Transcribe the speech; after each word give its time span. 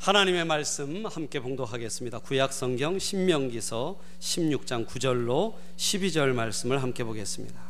하나님의 0.00 0.46
말씀 0.46 1.04
함께 1.04 1.40
봉독하겠습니다. 1.40 2.20
구약 2.20 2.54
성경 2.54 2.98
신명기서 2.98 3.98
16장 4.18 4.86
9절로 4.86 5.52
12절 5.76 6.32
말씀을 6.32 6.82
함께 6.82 7.04
보겠습니다. 7.04 7.60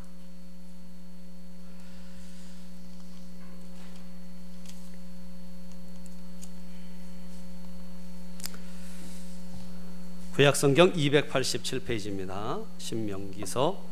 구약 10.34 10.54
성경 10.54 10.92
287페이지입니다. 10.92 12.64
신명기서 12.78 13.82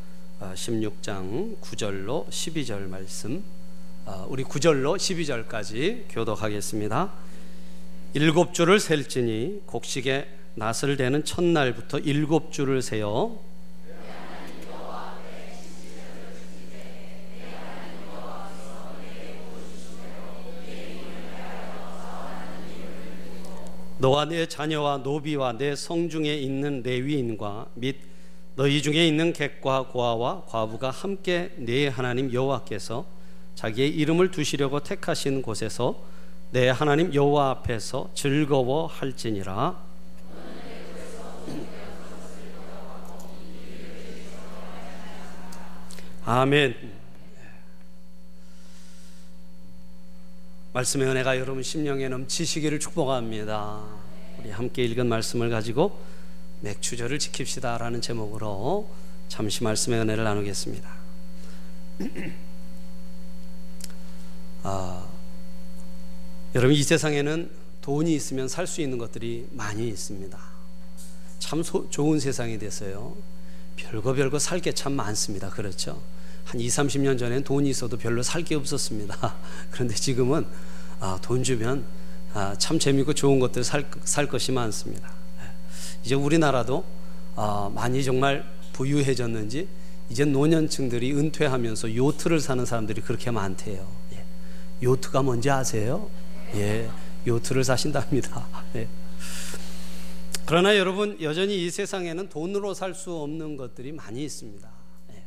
16장 0.54 1.58
9절로 1.60 2.28
12절 2.28 2.86
말씀. 2.86 3.42
아, 4.06 4.24
우리 4.28 4.44
9절로 4.44 4.96
12절까지 4.96 6.04
교독하겠습니다. 6.08 7.27
일곱 8.14 8.54
줄을 8.54 8.80
셀지니 8.80 9.66
곡식에 9.66 10.26
낫을 10.54 10.96
대는 10.96 11.24
첫날부터 11.24 11.98
일곱 11.98 12.52
줄을 12.52 12.80
세어 12.80 13.38
너와 23.98 24.24
내 24.26 24.46
자녀와 24.46 24.98
노비와 24.98 25.58
내 25.58 25.76
성중에 25.76 26.32
있는 26.32 26.82
레위인과 26.82 27.66
및 27.74 27.96
너희 28.56 28.80
중에 28.80 29.06
있는 29.06 29.32
객과 29.32 29.88
고아와 29.88 30.44
과부가 30.46 30.90
함께 30.90 31.52
내 31.56 31.88
하나님 31.88 32.32
여호와께서 32.32 33.04
자기의 33.54 33.90
이름을 33.90 34.30
두시려고 34.30 34.80
택하신 34.80 35.42
곳에서 35.42 36.00
내 36.50 36.70
하나님 36.70 37.12
여호와 37.12 37.50
앞에서 37.50 38.10
즐거워할지니라. 38.14 39.76
아멘. 46.24 46.98
말씀의 50.72 51.08
은혜가 51.08 51.38
여러분 51.38 51.62
심령에 51.62 52.08
넘치시기를 52.08 52.80
축복합니다. 52.80 53.82
우리 54.38 54.50
함께 54.50 54.84
읽은 54.84 55.06
말씀을 55.06 55.50
가지고 55.50 56.00
맥주절을 56.60 57.18
지킵시다 57.18 57.78
라는 57.78 58.00
제목으로 58.00 58.88
잠시 59.28 59.64
말씀의 59.64 60.00
은혜를 60.00 60.24
나누겠습니다. 60.24 60.88
아, 64.64 65.17
여러분 66.54 66.74
이 66.74 66.82
세상에는 66.82 67.50
돈이 67.82 68.14
있으면 68.14 68.48
살 68.48 68.66
수 68.66 68.80
있는 68.80 68.98
것들이 68.98 69.46
많이 69.52 69.88
있습니다. 69.88 70.38
참 71.38 71.62
소, 71.62 71.88
좋은 71.90 72.20
세상이 72.20 72.58
됐어요. 72.58 73.14
별거 73.76 74.12
별거 74.14 74.38
살 74.38 74.60
게 74.60 74.72
참 74.72 74.94
많습니다. 74.94 75.50
그렇죠? 75.50 76.00
한 76.44 76.60
2, 76.60 76.66
30년 76.68 77.18
전엔 77.18 77.44
돈이 77.44 77.68
있어도 77.70 77.96
별로 77.96 78.22
살 78.22 78.42
게 78.42 78.54
없었습니다. 78.54 79.34
그런데 79.70 79.94
지금은 79.94 80.46
아, 81.00 81.18
돈 81.22 81.42
주면 81.44 81.84
아, 82.34 82.54
참 82.58 82.78
재밌고 82.78 83.14
좋은 83.14 83.38
것들 83.38 83.62
살, 83.64 83.88
살 84.04 84.26
것이 84.26 84.52
많습니다. 84.52 85.12
이제 86.04 86.14
우리나라도 86.14 86.84
아, 87.36 87.70
많이 87.74 88.02
정말 88.02 88.44
부유해졌는지 88.72 89.68
이제 90.10 90.24
노년층들이 90.24 91.12
은퇴하면서 91.12 91.94
요트를 91.94 92.40
사는 92.40 92.64
사람들이 92.64 93.02
그렇게 93.02 93.30
많대요. 93.30 93.86
예. 94.14 94.24
요트가 94.82 95.22
뭔지 95.22 95.50
아세요? 95.50 96.08
예, 96.54 96.90
요트를 97.26 97.64
사신답니다. 97.64 98.46
예. 98.76 98.88
그러나 100.46 100.76
여러분 100.78 101.20
여전히 101.20 101.64
이 101.66 101.70
세상에는 101.70 102.28
돈으로 102.30 102.72
살 102.74 102.94
수 102.94 103.14
없는 103.14 103.56
것들이 103.56 103.92
많이 103.92 104.24
있습니다. 104.24 104.68
예. 105.12 105.22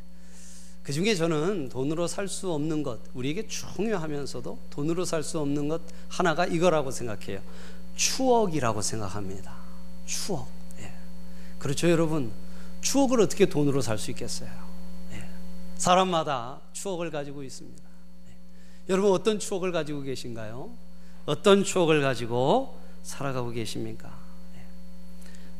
그 0.82 0.92
중에 0.94 1.14
저는 1.14 1.70
돈으로 1.70 2.08
살 2.08 2.28
수 2.28 2.52
없는 2.52 2.82
것, 2.82 3.00
우리에게 3.14 3.48
중요하면서도 3.48 4.58
돈으로 4.72 5.06
살 5.06 5.22
수 5.24 5.40
없는 5.40 5.68
것 5.68 5.82
하나가 6.10 6.46
이거라고 6.48 6.90
생각해요. 6.92 7.42
추억이라고 7.96 8.82
생각합니다. 8.82 9.56
추억. 10.08 10.48
예. 10.80 10.92
그렇죠, 11.60 11.90
여러분. 11.90 12.32
추억을 12.82 13.22
어떻게 13.22 13.46
돈으로 13.46 13.82
살 13.82 14.00
수 14.00 14.10
있겠어요? 14.10 14.50
예. 15.12 15.30
사람마다 15.78 16.62
추억을 16.74 17.12
가지고 17.12 17.44
있습니다. 17.44 17.84
예. 18.30 18.34
여러분 18.90 19.12
어떤 19.12 19.38
추억을 19.38 19.72
가지고 19.72 20.02
계신가요? 20.02 20.72
어떤 21.26 21.64
추억을 21.64 22.02
가지고 22.02 22.78
살아가고 23.04 23.52
계십니까? 23.52 24.12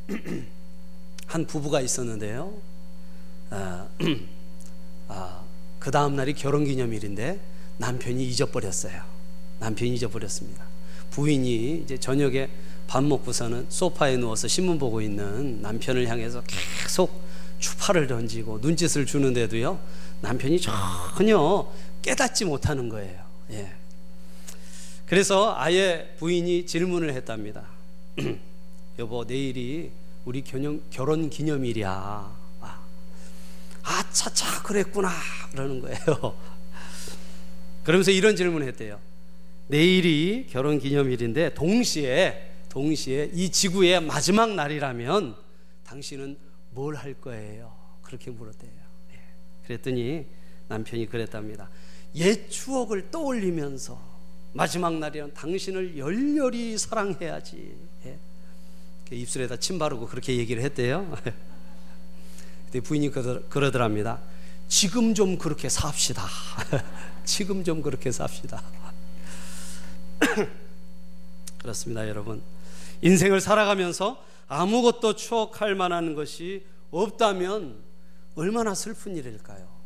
네. 0.08 0.48
한 1.28 1.46
부부가 1.46 1.82
있었는데요. 1.82 2.54
아, 3.50 3.88
아, 5.08 5.44
그 5.80 5.92
다음 5.92 6.16
날이 6.16 6.34
결혼 6.34 6.66
기념일인데 6.66 7.40
남편이 7.78 8.24
잊어버렸어요. 8.28 9.02
남편이 9.60 9.94
잊어버렸습니다. 9.96 10.64
부인이 11.12 11.82
이제 11.84 11.98
저녁에 11.98 12.50
밥 12.88 13.04
먹고서는 13.04 13.68
소파에 13.70 14.18
누워서 14.18 14.48
신문 14.48 14.78
보고 14.78 15.02
있는 15.02 15.62
남편을 15.62 16.08
향해서 16.08 16.44
계속 16.48 17.22
추파를 17.60 18.08
던지고 18.08 18.60
눈짓을 18.62 19.06
주는데도요 19.06 19.80
남편이 20.22 20.60
전혀 20.60 21.72
깨닫지 22.02 22.46
못하는 22.46 22.90
거예요. 22.90 23.24
예. 23.52 23.81
그래서 25.12 25.54
아예 25.58 26.16
부인이 26.20 26.66
질문을 26.66 27.14
했답니다. 27.14 27.68
여보, 28.98 29.26
내일이 29.26 29.92
우리 30.24 30.42
결혼, 30.42 31.30
기념일이야. 31.30 31.90
아, 32.62 32.86
아차차, 33.84 34.64
그랬구나. 34.64 35.12
그러는 35.52 35.82
거예요. 35.82 35.98
그러면서 37.84 38.10
이런 38.12 38.38
질문을 38.38 38.66
했대요. 38.70 39.02
내일이 39.68 40.48
결혼 40.50 40.80
기념일인데, 40.80 41.56
동시에, 41.56 42.50
동시에 42.70 43.32
이 43.34 43.52
지구의 43.52 44.00
마지막 44.00 44.54
날이라면 44.56 45.36
당신은 45.88 46.38
뭘 46.70 46.96
할 46.96 47.16
거예요? 47.16 47.76
그렇게 48.02 48.32
물었대요. 48.32 48.72
네. 49.10 49.20
그랬더니 49.68 50.26
남편이 50.70 51.08
그랬답니다. 51.08 51.70
옛 52.16 52.50
추억을 52.50 53.12
떠올리면서 53.12 54.11
마지막 54.54 54.94
날이란 54.98 55.34
당신을 55.34 55.98
열렬히 55.98 56.78
사랑해야지. 56.78 57.76
예. 58.06 58.20
그 59.08 59.16
입술에다 59.16 59.58
침 59.58 59.80
바르고 59.80 60.08
그렇게 60.08 60.38
얘기를 60.38 60.62
했대요. 60.64 61.18
근데 62.66 62.80
부인이 62.82 63.12
그러더랍니다. 63.12 64.20
지금 64.68 65.14
좀 65.14 65.38
그렇게 65.38 65.70
삽시다. 65.70 66.26
지금 67.26 67.64
좀 67.64 67.82
그렇게 67.82 68.12
삽시다. 68.12 68.64
그렇습니다, 71.60 72.08
여러분. 72.08 72.42
인생을 73.02 73.42
살아가면서 73.42 74.24
아무것도 74.48 75.16
추억할 75.16 75.76
만한 75.76 76.16
것이 76.16 76.66
없다면 76.92 77.76
얼마나 78.36 78.74
슬픈 78.74 79.16
일일까요? 79.16 79.81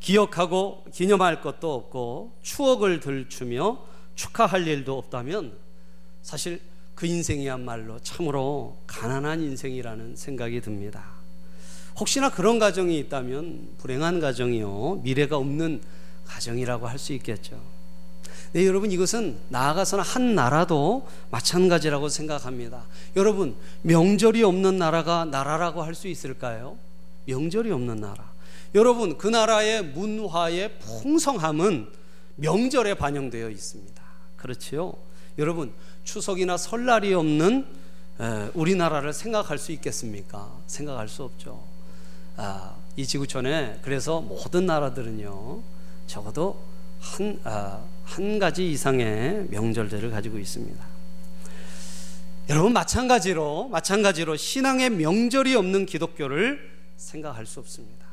기억하고 0.00 0.84
기념할 0.92 1.40
것도 1.40 1.72
없고 1.74 2.38
추억을 2.42 3.00
들추며 3.00 3.78
축하할 4.14 4.66
일도 4.66 4.96
없다면 4.98 5.56
사실 6.22 6.60
그 6.94 7.06
인생이야말로 7.06 7.98
참으로 8.00 8.78
가난한 8.86 9.42
인생이라는 9.42 10.16
생각이 10.16 10.60
듭니다. 10.60 11.04
혹시나 11.98 12.30
그런 12.30 12.58
가정이 12.58 12.98
있다면 12.98 13.74
불행한 13.78 14.20
가정이요. 14.20 15.00
미래가 15.02 15.36
없는 15.36 15.80
가정이라고 16.26 16.86
할 16.86 16.98
수 16.98 17.12
있겠죠. 17.14 17.60
네, 18.52 18.66
여러분 18.66 18.90
이것은 18.90 19.38
나아가서는 19.48 20.04
한 20.04 20.34
나라도 20.34 21.06
마찬가지라고 21.30 22.08
생각합니다. 22.08 22.84
여러분, 23.16 23.54
명절이 23.82 24.42
없는 24.42 24.76
나라가 24.76 25.24
나라라고 25.24 25.82
할 25.82 25.94
수 25.94 26.08
있을까요? 26.08 26.76
명절이 27.26 27.70
없는 27.70 28.00
나라. 28.00 28.29
여러분, 28.74 29.18
그 29.18 29.26
나라의 29.26 29.84
문화의 29.84 30.78
풍성함은 30.78 31.88
명절에 32.36 32.94
반영되어 32.94 33.50
있습니다. 33.50 34.02
그렇지요? 34.36 34.94
여러분, 35.38 35.72
추석이나 36.04 36.56
설날이 36.56 37.12
없는 37.14 37.66
우리나라를 38.54 39.12
생각할 39.12 39.58
수 39.58 39.72
있겠습니까? 39.72 40.52
생각할 40.66 41.08
수 41.08 41.24
없죠. 41.24 41.64
아, 42.36 42.76
이 42.96 43.06
지구촌에 43.06 43.80
그래서 43.82 44.20
모든 44.20 44.66
나라들은요, 44.66 45.62
적어도 46.06 46.62
한, 47.00 47.40
아, 47.44 47.82
한 48.04 48.38
가지 48.38 48.70
이상의 48.70 49.48
명절들을 49.50 50.10
가지고 50.10 50.38
있습니다. 50.38 50.84
여러분, 52.50 52.72
마찬가지로, 52.72 53.68
마찬가지로 53.68 54.36
신앙의 54.36 54.90
명절이 54.90 55.54
없는 55.56 55.86
기독교를 55.86 56.70
생각할 56.96 57.46
수 57.46 57.60
없습니다. 57.60 58.09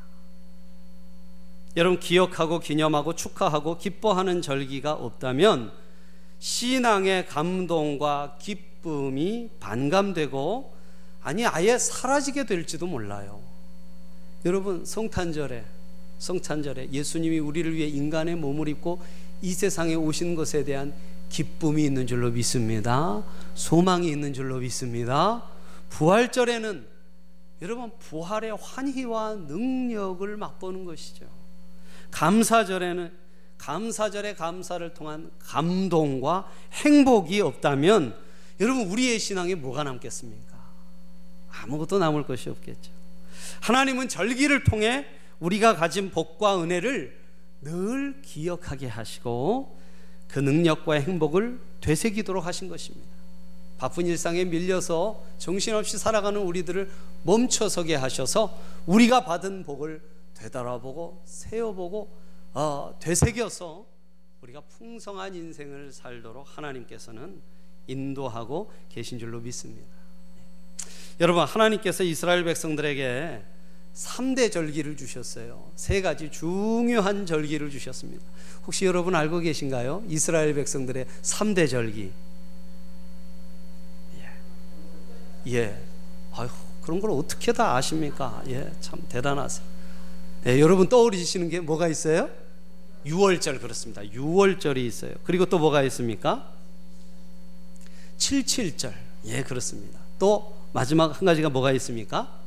여러분 1.76 2.00
기억하고 2.00 2.60
기념하고 2.60 3.14
축하하고 3.14 3.78
기뻐하는 3.78 4.42
절기가 4.42 4.92
없다면 4.94 5.72
신앙의 6.38 7.26
감동과 7.26 8.38
기쁨이 8.40 9.50
반감되고 9.60 10.72
아니 11.22 11.44
아예 11.46 11.78
사라지게 11.78 12.46
될지도 12.46 12.86
몰라요. 12.86 13.40
여러분 14.44 14.84
성탄절에 14.84 15.64
성탄절에 16.18 16.90
예수님이 16.92 17.38
우리를 17.38 17.74
위해 17.74 17.88
인간의 17.88 18.36
몸을 18.36 18.68
입고 18.68 19.00
이 19.42 19.52
세상에 19.52 19.94
오신 19.94 20.34
것에 20.34 20.64
대한 20.64 20.94
기쁨이 21.28 21.84
있는 21.84 22.06
줄로 22.06 22.30
믿습니다. 22.30 23.22
소망이 23.54 24.08
있는 24.08 24.32
줄로 24.32 24.58
믿습니다. 24.58 25.44
부활절에는 25.90 26.86
여러분 27.62 27.90
부활의 27.98 28.56
환희와 28.60 29.34
능력을 29.34 30.36
맛보는 30.36 30.84
것이죠. 30.84 31.37
감사절에는 32.10 33.12
감사절의 33.58 34.36
감사를 34.36 34.94
통한 34.94 35.30
감동과 35.40 36.50
행복이 36.72 37.40
없다면 37.40 38.16
여러분 38.60 38.86
우리의 38.86 39.18
신앙에 39.18 39.54
뭐가 39.54 39.84
남겠습니까? 39.84 40.56
아무것도 41.50 41.98
남을 41.98 42.24
것이 42.24 42.48
없겠죠. 42.50 42.92
하나님은 43.60 44.08
절기를 44.08 44.64
통해 44.64 45.06
우리가 45.40 45.76
가진 45.76 46.10
복과 46.10 46.62
은혜를 46.62 47.18
늘 47.62 48.20
기억하게 48.22 48.86
하시고 48.86 49.78
그 50.28 50.38
능력과 50.38 50.94
행복을 50.94 51.60
되새기도록 51.80 52.46
하신 52.46 52.68
것입니다. 52.68 53.08
바쁜 53.78 54.06
일상에 54.06 54.44
밀려서 54.44 55.24
정신없이 55.38 55.98
살아가는 55.98 56.40
우리들을 56.40 56.90
멈춰서게 57.22 57.94
하셔서 57.94 58.58
우리가 58.86 59.24
받은 59.24 59.64
복을 59.64 60.00
되돌아보고 60.38 61.22
세어보고 61.24 62.16
어, 62.54 62.96
되새겨서 63.00 63.86
우리가 64.42 64.60
풍성한 64.62 65.34
인생을 65.34 65.92
살도록 65.92 66.46
하나님께서는 66.56 67.40
인도하고 67.86 68.70
계신 68.88 69.18
줄로 69.18 69.40
믿습니다. 69.40 69.86
여러분 71.20 71.44
하나님께서 71.44 72.04
이스라엘 72.04 72.44
백성들에게 72.44 73.42
3대 73.94 74.52
절기를 74.52 74.96
주셨어요. 74.96 75.72
세 75.74 76.00
가지 76.00 76.30
중요한 76.30 77.26
절기를 77.26 77.70
주셨습니다. 77.70 78.24
혹시 78.64 78.84
여러분 78.84 79.16
알고 79.16 79.40
계신가요? 79.40 80.04
이스라엘 80.06 80.54
백성들의 80.54 81.06
3대 81.22 81.68
절기. 81.68 82.12
예. 84.18 85.52
예. 85.54 85.82
아유, 86.32 86.48
그런 86.82 87.00
걸 87.00 87.10
어떻게 87.10 87.52
다 87.52 87.74
아십니까? 87.74 88.42
예, 88.46 88.70
참 88.80 89.04
대단하세요. 89.08 89.77
예, 90.48 90.60
여러분 90.60 90.88
떠오르시는 90.88 91.50
게 91.50 91.60
뭐가 91.60 91.88
있어요? 91.88 92.30
6월절 93.04 93.60
그렇습니다. 93.60 94.00
6월절이 94.00 94.78
있어요. 94.78 95.12
그리고 95.24 95.44
또 95.44 95.58
뭐가 95.58 95.82
있습니까? 95.82 96.54
77절. 98.16 98.94
예, 99.26 99.42
그렇습니다. 99.42 100.00
또 100.18 100.56
마지막 100.72 101.18
한 101.20 101.26
가지가 101.26 101.50
뭐가 101.50 101.72
있습니까? 101.72 102.40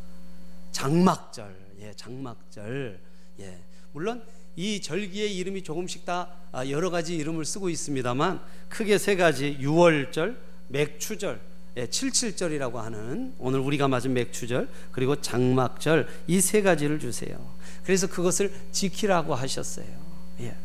장막절. 0.72 1.56
예, 1.82 1.94
장막절. 1.96 3.00
예. 3.40 3.60
물론 3.92 4.24
이 4.56 4.82
절기의 4.82 5.38
이름이 5.38 5.62
조금씩 5.62 6.04
다 6.04 6.30
아, 6.52 6.68
여러 6.68 6.90
가지 6.90 7.16
이름을 7.16 7.46
쓰고 7.46 7.70
있습니다만 7.70 8.42
크게 8.70 8.98
세 8.98 9.16
가지 9.16 9.58
유월절, 9.60 10.42
맥추절, 10.70 11.40
예, 11.78 11.88
칠칠절이라고 11.88 12.80
하는 12.80 13.34
오늘 13.40 13.60
우리가 13.60 13.88
맞은 13.88 14.14
맥추절 14.14 14.68
그리고 14.92 15.16
장막절 15.16 16.08
이 16.28 16.42
세 16.42 16.62
가지를 16.62 17.00
주세요. 17.00 17.38
그래서 17.86 18.08
그것을 18.08 18.52
지키라고 18.72 19.34
하셨어요. 19.36 19.86
예. 20.42 20.56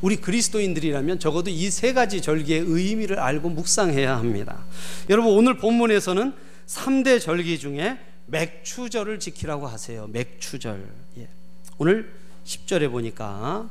우리 0.00 0.16
그리스도인들이라면 0.16 1.18
적어도 1.20 1.50
이 1.50 1.70
세 1.70 1.92
가지 1.92 2.20
절기의 2.20 2.60
의미를 2.66 3.20
알고 3.20 3.50
묵상해야 3.50 4.16
합니다. 4.16 4.64
여러분 5.08 5.32
오늘 5.34 5.56
본문에서는 5.58 6.32
3대 6.66 7.20
절기 7.20 7.58
중에 7.60 7.98
맥추절을 8.26 9.20
지키라고 9.20 9.68
하세요. 9.68 10.08
맥추절. 10.08 10.84
예. 11.18 11.28
오늘 11.78 12.12
10절에 12.44 12.90
보니까 12.90 13.70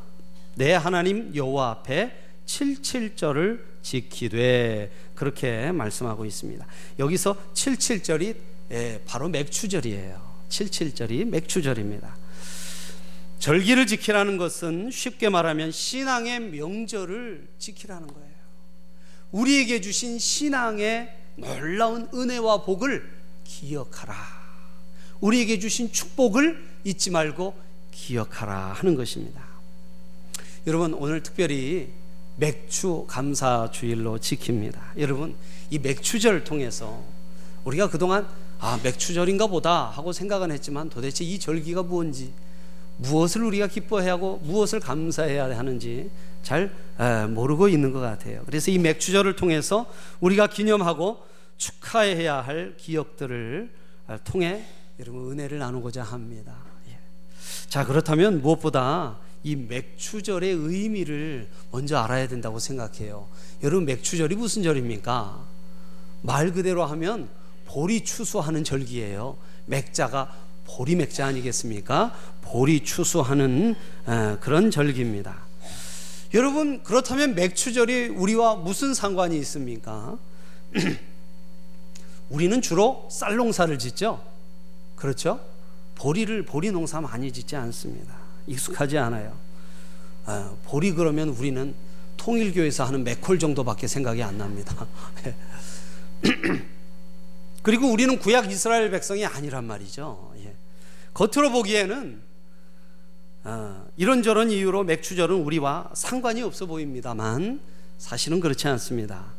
내 0.55 0.71
하나님 0.73 1.35
여호와 1.35 1.71
앞에 1.71 2.15
77절을 2.45 3.59
지키되 3.85 4.91
그렇게 5.13 5.71
말씀하고 5.71 6.25
있습니다. 6.25 6.65
여기서 6.97 7.35
77절이 7.53 8.35
예, 8.71 9.01
바로 9.05 9.29
맥추절이에요. 9.29 10.35
77절이 10.49 11.25
맥추절입니다. 11.25 12.17
절기를 13.37 13.85
지키라는 13.85 14.37
것은 14.37 14.89
쉽게 14.89 15.29
말하면 15.29 15.71
신앙의 15.71 16.39
명절을 16.39 17.47
지키라는 17.59 18.07
거예요. 18.07 18.35
우리에게 19.31 19.81
주신 19.81 20.17
신앙의 20.17 21.15
놀라운 21.35 22.09
은혜와 22.11 22.63
복을 22.63 23.07
기억하라. 23.43 24.15
우리에게 25.21 25.59
주신 25.59 25.91
축복을 25.91 26.59
잊지 26.85 27.11
말고 27.11 27.55
기억하라 27.91 28.73
하는 28.73 28.95
것입니다. 28.95 29.45
여러분 30.65 30.95
오늘 30.95 31.21
특별히 31.21 32.04
맥추 32.37 33.05
감사 33.07 33.69
주일로 33.71 34.17
지킵니다. 34.17 34.79
여러분 34.97 35.35
이 35.69 35.79
맥추절 35.79 36.43
통해서 36.43 37.03
우리가 37.63 37.89
그동안 37.89 38.27
아 38.59 38.79
맥추절인가 38.83 39.47
보다 39.47 39.85
하고 39.85 40.11
생각은 40.11 40.51
했지만 40.51 40.89
도대체 40.89 41.23
이 41.23 41.39
절기가 41.39 41.83
무엇인지 41.83 42.33
무엇을 42.97 43.43
우리가 43.43 43.67
기뻐해야 43.67 44.13
하고 44.13 44.39
무엇을 44.43 44.79
감사해야 44.79 45.57
하는지 45.57 46.09
잘 46.43 46.71
모르고 47.29 47.67
있는 47.67 47.91
것 47.91 47.99
같아요. 47.99 48.43
그래서 48.45 48.71
이 48.71 48.77
맥주절을 48.79 49.35
통해서 49.35 49.85
우리가 50.19 50.47
기념하고 50.47 51.23
축하해야 51.57 52.41
할 52.41 52.75
기억들을 52.77 53.71
통해 54.23 54.65
여러분 54.99 55.31
은혜를 55.31 55.59
나누고자 55.59 56.03
합니다. 56.03 56.55
예. 56.89 56.97
자 57.67 57.85
그렇다면 57.85 58.41
무엇보다 58.41 59.17
이 59.45 59.55
맥추절의 59.55 60.53
의미를 60.53 61.47
먼저 61.71 61.99
알아야 61.99 62.27
된다고 62.27 62.57
생각해요. 62.57 63.27
여러분 63.61 63.85
맥추절이 63.85 64.35
무슨 64.35 64.63
절입니까? 64.63 65.45
말 66.23 66.51
그대로 66.51 66.83
하면 66.83 67.29
보리 67.67 68.03
추수하는 68.03 68.63
절기예요. 68.63 69.37
맥자가 69.67 70.35
보리 70.65 70.95
맥자 70.95 71.27
아니겠습니까? 71.27 72.11
보리 72.41 72.83
추수하는 72.83 73.75
그런 74.41 74.71
절기입니다. 74.71 75.43
여러분 76.33 76.81
그렇다면 76.81 77.35
맥추절이 77.35 78.07
우리와 78.07 78.55
무슨 78.55 78.95
상관이 78.95 79.37
있습니까? 79.37 80.17
우리는 82.31 82.59
주로 82.63 83.07
쌀 83.11 83.35
농사를 83.35 83.77
짓죠. 83.77 84.23
그렇죠? 84.95 85.39
보리를 85.93 86.45
보리 86.45 86.71
농사 86.71 86.99
많이 86.99 87.31
짓지 87.31 87.55
않습니다. 87.55 88.24
익숙하지 88.47 88.97
않아요. 88.97 89.37
아, 90.25 90.55
보리 90.65 90.91
그러면 90.91 91.29
우리는 91.29 91.73
통일교에서 92.17 92.85
하는 92.85 93.03
맥콜 93.03 93.39
정도밖에 93.39 93.87
생각이 93.87 94.23
안 94.23 94.37
납니다. 94.37 94.87
그리고 97.61 97.91
우리는 97.91 98.17
구약 98.19 98.51
이스라엘 98.51 98.89
백성이 98.91 99.25
아니란 99.25 99.65
말이죠. 99.65 100.33
예. 100.43 100.55
겉으로 101.13 101.51
보기에는 101.51 102.21
어, 103.43 103.85
이런저런 103.95 104.49
이유로 104.49 104.83
맥주절은 104.83 105.35
우리와 105.35 105.91
상관이 105.93 106.41
없어 106.41 106.65
보입니다만 106.65 107.59
사실은 107.97 108.39
그렇지 108.39 108.67
않습니다. 108.67 109.33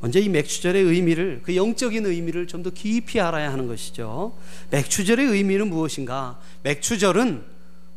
먼저 0.00 0.18
이 0.18 0.28
맥주절의 0.28 0.82
의미를 0.82 1.40
그 1.42 1.56
영적인 1.56 2.04
의미를 2.04 2.46
좀 2.46 2.62
더 2.62 2.70
깊이 2.70 3.20
알아야 3.20 3.52
하는 3.52 3.66
것이죠. 3.68 4.36
맥주절의 4.70 5.26
의미는 5.26 5.68
무엇인가? 5.68 6.38
맥주절은 6.62 7.53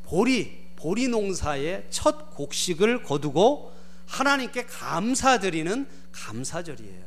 보리 0.07 0.67
보리 0.77 1.07
농사의 1.07 1.85
첫 1.89 2.35
곡식을 2.35 3.03
거두고 3.03 3.73
하나님께 4.05 4.65
감사드리는 4.65 5.87
감사절이에요. 6.11 7.05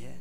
예. 0.00 0.14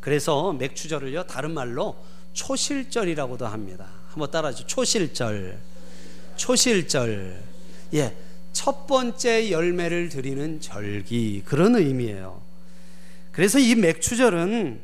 그래서 0.00 0.52
맥주절을요 0.52 1.24
다른 1.24 1.52
말로 1.52 1.96
초실절이라고도 2.32 3.46
합니다. 3.46 3.88
한번 4.08 4.30
따라하죠. 4.30 4.66
초실절. 4.66 5.60
초실절. 6.36 7.42
예. 7.94 8.16
첫 8.52 8.86
번째 8.86 9.50
열매를 9.50 10.08
드리는 10.08 10.60
절기. 10.60 11.42
그런 11.44 11.76
의미예요. 11.76 12.42
그래서 13.32 13.58
이 13.58 13.74
맥추절은 13.74 14.80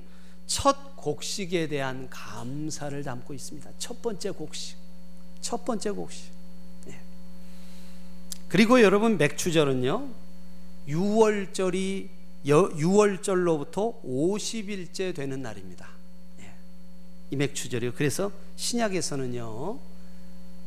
첫 0.47 0.97
곡식에 0.97 1.69
대한 1.69 2.09
감사를 2.11 3.03
담고 3.03 3.35
있습니다. 3.35 3.71
첫 3.79 4.03
번째 4.03 4.31
곡식. 4.31 4.80
첫 5.41 5.65
번째 5.65 5.91
곡식. 5.91 6.31
예. 6.89 7.01
그리고 8.49 8.83
여러분 8.83 9.19
맥추절은요. 9.19 10.09
6월절이 10.89 12.09
6월절로부터 12.45 14.03
50일째 14.03 15.15
되는 15.15 15.43
날입니다. 15.43 15.89
예. 16.41 16.51
이 17.31 17.37
맥추절이요. 17.37 17.93
그래서 17.95 18.31
신약에서는요. 18.57 19.79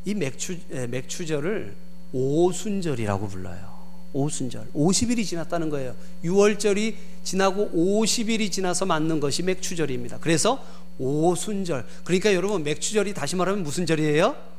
이 0.06 0.14
맥추 0.14 0.58
맥추절을 0.68 1.74
오순절이라고 2.12 3.28
불러요. 3.28 3.74
오순절. 4.12 4.68
50일이 4.74 5.24
지났다는 5.26 5.70
거예요. 5.70 5.96
6월절이 6.22 6.94
지나고 7.24 7.70
50일이 7.74 8.52
지나서 8.52 8.86
맞는 8.86 9.18
것이 9.18 9.42
맥추절입니다. 9.42 10.18
그래서 10.20 10.64
오순절. 10.98 11.84
그러니까 12.04 12.32
여러분 12.32 12.62
맥추절이 12.62 13.12
다시 13.14 13.34
말하면 13.34 13.64
무슨 13.64 13.86
절이에요? 13.86 14.53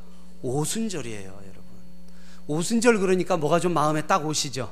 오순절이에요, 0.45 1.27
여러분. 1.27 1.63
오순절 2.47 2.99
그러니까 2.99 3.35
뭐가 3.35 3.59
좀 3.59 3.73
마음에 3.73 4.05
딱 4.05 4.25
오시죠? 4.25 4.71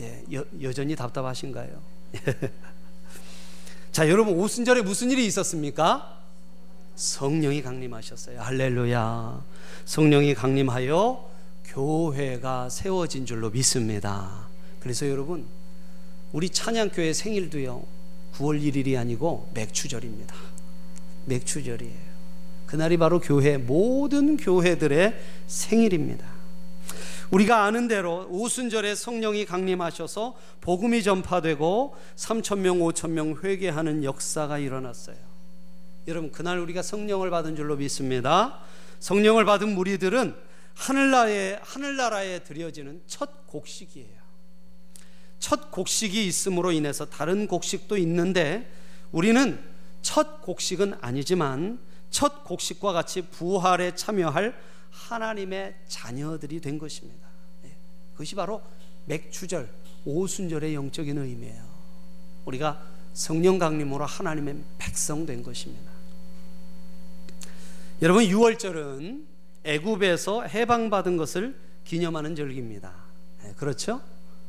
예, 0.00 0.24
여, 0.32 0.44
여전히 0.62 0.94
답답하신가요? 0.94 1.82
자, 3.90 4.08
여러분 4.08 4.34
오순절에 4.34 4.82
무슨 4.82 5.10
일이 5.10 5.26
있었습니까? 5.26 6.20
성령이 6.94 7.62
강림하셨어요. 7.62 8.40
할렐루야. 8.40 9.44
성령이 9.84 10.34
강림하여 10.34 11.30
교회가 11.64 12.68
세워진 12.68 13.26
줄로 13.26 13.50
믿습니다. 13.50 14.46
그래서 14.78 15.08
여러분, 15.08 15.46
우리 16.32 16.48
찬양교회 16.48 17.12
생일도요, 17.12 17.84
9월 18.34 18.62
1일이 18.62 18.98
아니고 18.98 19.50
맥추절입니다. 19.54 20.34
맥추절이에요. 21.26 22.11
그날이 22.72 22.96
바로 22.96 23.20
교회, 23.20 23.58
모든 23.58 24.38
교회들의 24.38 25.14
생일입니다. 25.46 26.26
우리가 27.30 27.64
아는 27.64 27.86
대로 27.86 28.26
오순절에 28.30 28.94
성령이 28.94 29.44
강림하셔서 29.44 30.34
복음이 30.62 31.02
전파되고 31.02 31.94
3천 32.16 32.60
명, 32.60 32.78
5천 32.78 33.10
명 33.10 33.36
회개하는 33.44 34.04
역사가 34.04 34.56
일어났어요. 34.56 35.18
여러분, 36.08 36.32
그날 36.32 36.58
우리가 36.60 36.80
성령을 36.80 37.28
받은 37.28 37.56
줄로 37.56 37.76
믿습니다. 37.76 38.60
성령을 39.00 39.44
받은 39.44 39.74
무리들은 39.74 40.34
하늘나라에, 40.72 41.58
하늘나라에 41.60 42.38
드려지는 42.38 43.02
첫 43.06 43.46
곡식이에요. 43.48 44.22
첫 45.40 45.70
곡식이 45.70 46.26
있음으로 46.26 46.72
인해서 46.72 47.04
다른 47.04 47.46
곡식도 47.46 47.98
있는데 47.98 48.72
우리는 49.10 49.62
첫 50.00 50.40
곡식은 50.40 50.94
아니지만 51.02 51.91
첫 52.12 52.44
곡식과 52.44 52.92
같이 52.92 53.22
부활에 53.22 53.96
참여할 53.96 54.54
하나님의 54.90 55.74
자녀들이 55.88 56.60
된 56.60 56.78
것입니다. 56.78 57.26
예, 57.64 57.74
그것이 58.12 58.36
바로 58.36 58.62
맥주절, 59.06 59.68
오순절의 60.04 60.74
영적인 60.74 61.18
의미예요. 61.18 61.64
우리가 62.44 62.80
성령 63.14 63.58
강림으로 63.58 64.04
하나님의 64.04 64.62
백성 64.78 65.26
된 65.26 65.42
것입니다. 65.42 65.90
여러분 68.02 68.24
6월절은 68.24 69.24
애굽에서 69.64 70.44
해방받은 70.44 71.16
것을 71.16 71.56
기념하는 71.84 72.36
절기입니다. 72.36 72.92
네, 73.42 73.54
그렇죠? 73.56 74.00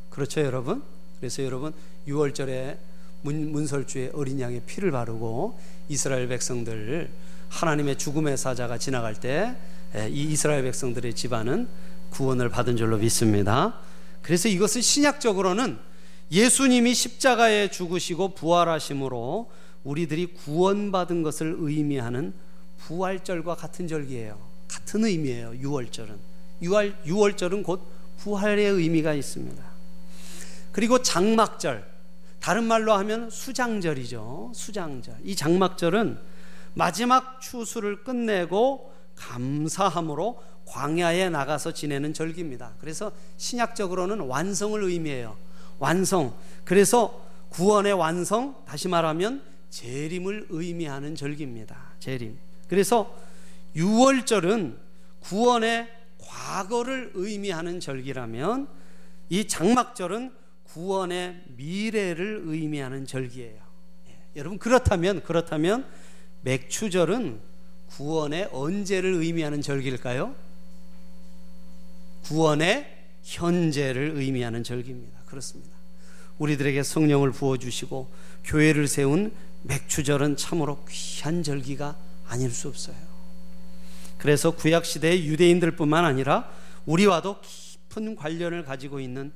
그렇죠, 0.09 0.41
여러분? 0.41 0.83
그래서 1.19 1.43
여러분 1.43 1.73
6월절에 2.07 2.77
문, 3.21 3.51
문설주에 3.51 4.11
어린 4.13 4.39
양의 4.41 4.63
피를 4.65 4.91
바르고 4.91 5.57
이스라엘 5.87 6.27
백성들 6.27 7.09
하나님의 7.53 7.97
죽음의 7.97 8.35
사자가 8.35 8.79
지나갈 8.79 9.13
때이 9.13 9.53
예, 9.95 10.09
이스라엘 10.09 10.63
백성들의 10.63 11.13
집안은 11.13 11.67
구원을 12.09 12.49
받은 12.49 12.77
줄로 12.77 12.97
믿습니다. 12.97 13.75
그래서 14.23 14.49
이것은 14.49 14.81
신약적으로는 14.81 15.77
예수님이 16.31 16.95
십자가에 16.95 17.69
죽으시고 17.69 18.33
부활하심으로 18.33 19.51
우리들이 19.83 20.33
구원받은 20.33 21.21
것을 21.21 21.55
의미하는 21.59 22.33
부활절과 22.79 23.55
같은 23.55 23.87
절기예요. 23.87 24.39
같은 24.67 25.05
의미예요. 25.05 25.51
6월절은. 25.51 26.15
6월, 26.63 27.05
6월절은 27.05 27.63
곧 27.63 27.87
부활의 28.17 28.65
의미가 28.65 29.13
있습니다. 29.13 29.63
그리고 30.71 31.01
장막절. 31.01 31.93
다른 32.39 32.63
말로 32.63 32.93
하면 32.93 33.29
수장절이죠. 33.29 34.53
수장절. 34.55 35.17
이 35.23 35.35
장막절은 35.35 36.32
마지막 36.73 37.41
추수를 37.41 38.03
끝내고 38.03 38.93
감사함으로 39.15 40.41
광야에 40.65 41.29
나가서 41.29 41.73
지내는 41.73 42.13
절기입니다. 42.13 42.73
그래서 42.79 43.11
신약적으로는 43.37 44.21
완성을 44.21 44.81
의미해요. 44.81 45.35
완성. 45.79 46.33
그래서 46.63 47.21
구원의 47.49 47.93
완성, 47.93 48.55
다시 48.65 48.87
말하면 48.87 49.43
재림을 49.69 50.47
의미하는 50.49 51.15
절기입니다. 51.15 51.77
재림. 51.99 52.37
그래서 52.67 53.15
6월절은 53.75 54.77
구원의 55.19 55.89
과거를 56.19 57.11
의미하는 57.15 57.79
절기라면 57.79 58.67
이 59.29 59.47
장막절은 59.47 60.31
구원의 60.63 61.43
미래를 61.57 62.43
의미하는 62.45 63.05
절기예요. 63.05 63.61
예. 64.09 64.19
여러분 64.35 64.57
그렇다면 64.57 65.21
그렇다면 65.23 65.85
맥추절은 66.43 67.39
구원의 67.87 68.49
언제를 68.51 69.13
의미하는 69.13 69.61
절기일까요? 69.61 70.35
구원의 72.23 72.89
현재를 73.23 74.13
의미하는 74.15 74.63
절기입니다. 74.63 75.19
그렇습니다. 75.25 75.73
우리들에게 76.37 76.83
성령을 76.83 77.31
부어 77.31 77.57
주시고 77.57 78.11
교회를 78.43 78.87
세운 78.87 79.33
맥추절은 79.63 80.35
참으로 80.35 80.83
귀한 80.89 81.43
절기가 81.43 81.97
아닐 82.27 82.51
수 82.51 82.67
없어요. 82.67 82.95
그래서 84.17 84.51
구약 84.51 84.85
시대의 84.85 85.25
유대인들뿐만 85.27 86.05
아니라 86.05 86.49
우리와도 86.85 87.41
깊은 87.41 88.15
관련을 88.15 88.63
가지고 88.65 88.99
있는 88.99 89.31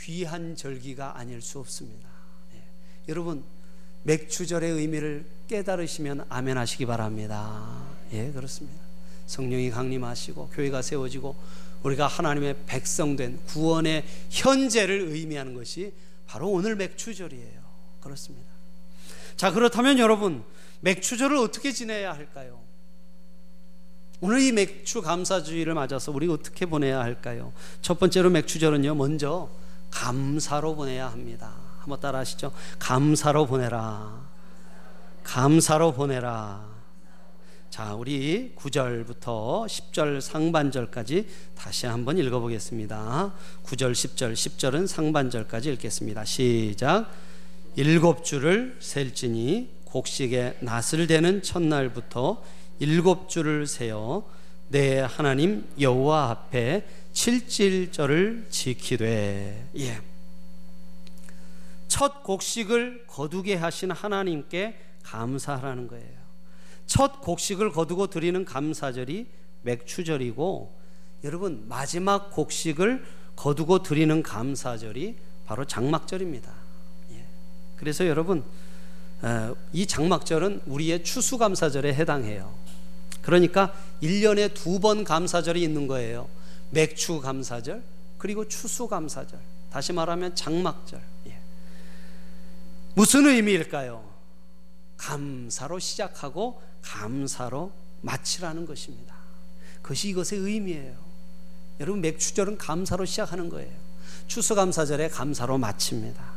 귀한 0.00 0.56
절기가 0.56 1.16
아닐 1.18 1.40
수 1.40 1.58
없습니다. 1.60 2.08
예. 2.54 2.62
여러분 3.08 3.44
맥주절의 4.04 4.70
의미를 4.72 5.26
깨달으시면 5.48 6.26
아멘 6.28 6.56
하시기 6.56 6.86
바랍니다. 6.86 7.82
예, 8.12 8.30
그렇습니다. 8.30 8.80
성령이 9.26 9.70
강림하시고 9.70 10.50
교회가 10.50 10.82
세워지고 10.82 11.34
우리가 11.82 12.06
하나님의 12.06 12.56
백성된 12.66 13.40
구원의 13.46 14.04
현재를 14.30 15.00
의미하는 15.08 15.54
것이 15.54 15.92
바로 16.26 16.50
오늘 16.50 16.76
맥주절이에요. 16.76 17.64
그렇습니다. 18.00 18.48
자, 19.36 19.50
그렇다면 19.52 19.98
여러분, 19.98 20.44
맥주절을 20.80 21.36
어떻게 21.36 21.72
지내야 21.72 22.12
할까요? 22.12 22.60
오늘 24.20 24.40
이 24.40 24.52
맥주 24.52 25.02
감사주의를 25.02 25.74
맞아서 25.74 26.12
우리 26.12 26.28
어떻게 26.28 26.66
보내야 26.66 27.00
할까요? 27.00 27.52
첫 27.82 27.98
번째로 27.98 28.30
맥주절은요, 28.30 28.94
먼저 28.94 29.50
감사로 29.90 30.76
보내야 30.76 31.10
합니다. 31.10 31.63
한번 31.84 32.00
따라 32.00 32.20
하시죠. 32.20 32.50
감사로 32.78 33.46
보내라. 33.46 34.26
감사로 35.22 35.92
보내라. 35.92 36.66
자, 37.68 37.94
우리 37.94 38.54
9절부터 38.56 39.66
10절 39.66 40.22
상반절까지 40.22 41.28
다시 41.54 41.86
한번 41.86 42.16
읽어보겠습니다. 42.16 43.34
9절, 43.64 43.92
10절, 43.92 44.32
10절은 44.32 44.86
상반절까지 44.86 45.72
읽겠습니다. 45.72 46.24
시작. 46.24 47.10
일곱 47.76 48.24
줄을 48.24 48.76
셀지니 48.80 49.68
곡식에 49.84 50.58
낫을 50.60 51.06
대는 51.06 51.42
첫날부터 51.42 52.42
일곱 52.78 53.28
줄을 53.28 53.66
세어 53.66 54.24
내 54.68 55.00
하나님 55.00 55.68
여호와 55.78 56.30
앞에 56.30 56.86
칠칠절을 57.12 58.46
지키되 58.48 59.68
예. 59.76 60.13
첫 61.88 62.22
곡식을 62.22 63.06
거두게 63.06 63.54
하신 63.54 63.90
하나님께 63.90 64.78
감사하라는 65.02 65.88
거예요. 65.88 66.24
첫 66.86 67.20
곡식을 67.20 67.72
거두고 67.72 68.08
드리는 68.08 68.44
감사절이 68.44 69.26
맥추절이고 69.62 70.78
여러분 71.24 71.64
마지막 71.68 72.30
곡식을 72.30 73.04
거두고 73.36 73.82
드리는 73.82 74.22
감사절이 74.22 75.16
바로 75.46 75.64
장막절입니다. 75.64 76.52
예. 77.12 77.24
그래서 77.76 78.06
여러분 78.06 78.44
이 79.72 79.86
장막절은 79.86 80.62
우리의 80.66 81.02
추수감사절에 81.04 81.94
해당해요. 81.94 82.54
그러니까 83.22 83.72
1년에 84.02 84.52
두 84.52 84.80
번 84.80 85.02
감사절이 85.04 85.62
있는 85.62 85.86
거예요. 85.86 86.28
맥추 86.70 87.20
감사절, 87.20 87.82
그리고 88.18 88.46
추수 88.48 88.86
감사절. 88.86 89.38
다시 89.70 89.92
말하면 89.94 90.34
장막절. 90.34 91.00
예. 92.94 93.00
무슨 93.00 93.26
의미일까요? 93.26 94.04
감사로 94.96 95.78
시작하고 95.78 96.62
감사로 96.82 97.72
마치라는 98.02 98.66
것입니다. 98.66 99.14
그것이 99.82 100.08
이것의 100.10 100.40
의미예요. 100.40 100.96
여러분 101.80 102.00
맥추절은 102.00 102.58
감사로 102.58 103.04
시작하는 103.04 103.48
거예요. 103.48 103.72
추수감사절에 104.28 105.08
감사로 105.08 105.58
마칩니다. 105.58 106.34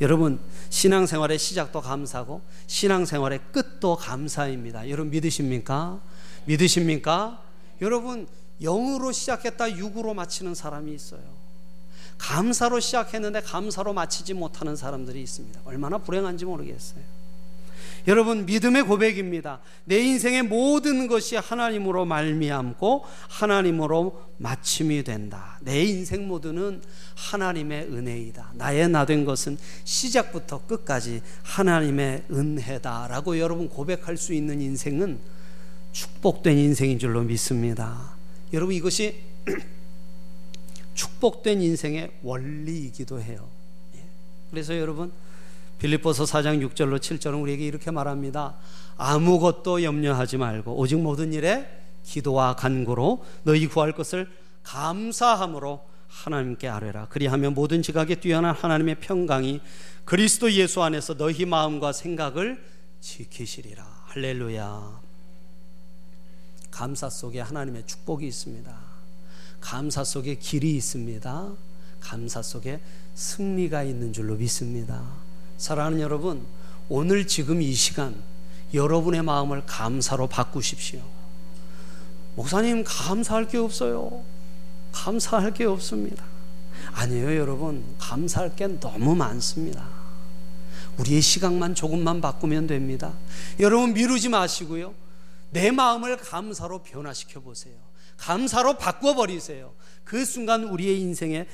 여러분 0.00 0.40
신앙생활의 0.70 1.38
시작도 1.38 1.80
감사고 1.80 2.42
신앙생활의 2.66 3.40
끝도 3.52 3.96
감사입니다. 3.96 4.88
여러분 4.90 5.10
믿으십니까? 5.10 6.00
믿으십니까? 6.46 7.42
여러분 7.80 8.26
영으로 8.60 9.12
시작했다 9.12 9.76
육으로 9.76 10.14
마치는 10.14 10.54
사람이 10.54 10.92
있어요. 10.92 11.43
감사로 12.18 12.80
시작했는데 12.80 13.40
감사로 13.42 13.92
마치지 13.92 14.34
못하는 14.34 14.76
사람들이 14.76 15.22
있습니다. 15.22 15.60
얼마나 15.64 15.98
불행한지 15.98 16.44
모르겠어요. 16.44 17.02
여러분 18.06 18.44
믿음의 18.44 18.82
고백입니다. 18.82 19.60
내 19.86 19.98
인생의 19.98 20.42
모든 20.42 21.06
것이 21.06 21.36
하나님으로 21.36 22.04
말미암고 22.04 23.04
하나님으로 23.28 24.22
마침이 24.36 25.02
된다. 25.04 25.58
내 25.62 25.82
인생 25.84 26.28
모두는 26.28 26.82
하나님의 27.14 27.84
은혜이다. 27.84 28.52
나의 28.54 28.88
나 28.90 29.06
된 29.06 29.24
것은 29.24 29.56
시작부터 29.84 30.66
끝까지 30.66 31.22
하나님의 31.44 32.24
은혜다라고 32.30 33.38
여러분 33.38 33.70
고백할 33.70 34.18
수 34.18 34.34
있는 34.34 34.60
인생은 34.60 35.18
축복된 35.92 36.58
인생인 36.58 36.98
줄로 36.98 37.22
믿습니다. 37.22 38.16
여러분 38.52 38.74
이것이 38.74 39.22
축복된 40.94 41.60
인생의 41.60 42.12
원리이기도 42.22 43.20
해요. 43.20 43.48
예. 43.96 44.02
그래서 44.50 44.78
여러분 44.78 45.12
빌립보서 45.78 46.24
4장 46.24 46.66
6절로 46.70 46.98
7절은 46.98 47.42
우리에게 47.42 47.66
이렇게 47.66 47.90
말합니다. 47.90 48.54
아무것도 48.96 49.82
염려하지 49.82 50.36
말고 50.38 50.76
오직 50.78 50.96
모든 50.96 51.32
일에 51.32 51.68
기도와 52.04 52.54
간구로 52.54 53.24
너희 53.42 53.66
구할 53.66 53.92
것을 53.92 54.30
감사함으로 54.62 55.80
하나님께 56.08 56.68
아뢰라. 56.68 57.08
그리하면 57.08 57.54
모든 57.54 57.82
지각에 57.82 58.14
뛰어난 58.16 58.54
하나님의 58.54 59.00
평강이 59.00 59.60
그리스도 60.04 60.50
예수 60.52 60.82
안에서 60.82 61.16
너희 61.16 61.44
마음과 61.44 61.92
생각을 61.92 62.62
지키시리라. 63.00 63.84
할렐루야. 64.06 65.00
감사 66.70 67.10
속에 67.10 67.40
하나님의 67.40 67.86
축복이 67.86 68.26
있습니다. 68.26 68.93
감사 69.64 70.04
속에 70.04 70.34
길이 70.34 70.76
있습니다. 70.76 71.52
감사 71.98 72.42
속에 72.42 72.80
승리가 73.14 73.82
있는 73.82 74.12
줄로 74.12 74.34
믿습니다. 74.34 75.02
사랑하는 75.56 76.00
여러분, 76.00 76.44
오늘 76.90 77.26
지금 77.26 77.62
이 77.62 77.72
시간 77.72 78.14
여러분의 78.74 79.22
마음을 79.22 79.64
감사로 79.64 80.26
바꾸십시오. 80.26 81.00
목사님, 82.36 82.84
감사할 82.86 83.48
게 83.48 83.56
없어요. 83.56 84.22
감사할 84.92 85.54
게 85.54 85.64
없습니다. 85.64 86.22
아니에요, 86.92 87.34
여러분. 87.34 87.82
감사할 87.98 88.56
게 88.56 88.66
너무 88.66 89.14
많습니다. 89.16 89.88
우리의 90.98 91.22
시각만 91.22 91.74
조금만 91.74 92.20
바꾸면 92.20 92.66
됩니다. 92.66 93.14
여러분, 93.58 93.94
미루지 93.94 94.28
마시고요. 94.28 94.92
내 95.52 95.70
마음을 95.70 96.18
감사로 96.18 96.82
변화시켜 96.82 97.40
보세요. 97.40 97.93
감사로 98.16 98.78
바꿔버리세요. 98.78 99.74
그 100.04 100.24
순간 100.24 100.64
우리의 100.64 101.00
인생에 101.00 101.46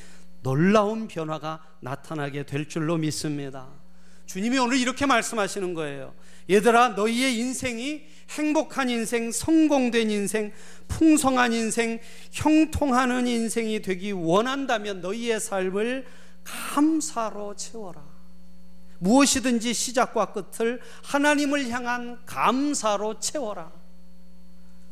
놀라운 0.43 1.09
변화가 1.09 1.61
나타나게 1.81 2.45
될 2.45 2.69
줄로 2.69 2.97
믿습니다. 2.97 3.69
주님이 4.27 4.59
오늘 4.59 4.79
이렇게 4.79 5.07
말씀하시는 5.07 5.75
거예요. 5.75 6.15
얘들아, 6.49 6.91
너희의 6.91 7.37
인생이 7.37 8.03
행복한 8.31 8.89
인생, 8.89 9.33
성공된 9.33 10.11
인생, 10.11 10.53
풍성한 10.89 11.53
인생, 11.53 11.99
형통하는 12.31 13.27
인생이 13.27 13.83
되기 13.83 14.13
원한다면 14.13 15.01
너희의 15.01 15.41
삶을 15.41 16.07
감사로 16.45 17.57
채워라. 17.57 18.05
무엇이든지 18.99 19.75
시작과 19.75 20.33
끝을 20.33 20.81
하나님을 21.03 21.69
향한 21.71 22.21
감사로 22.27 23.19
채워라. 23.19 23.73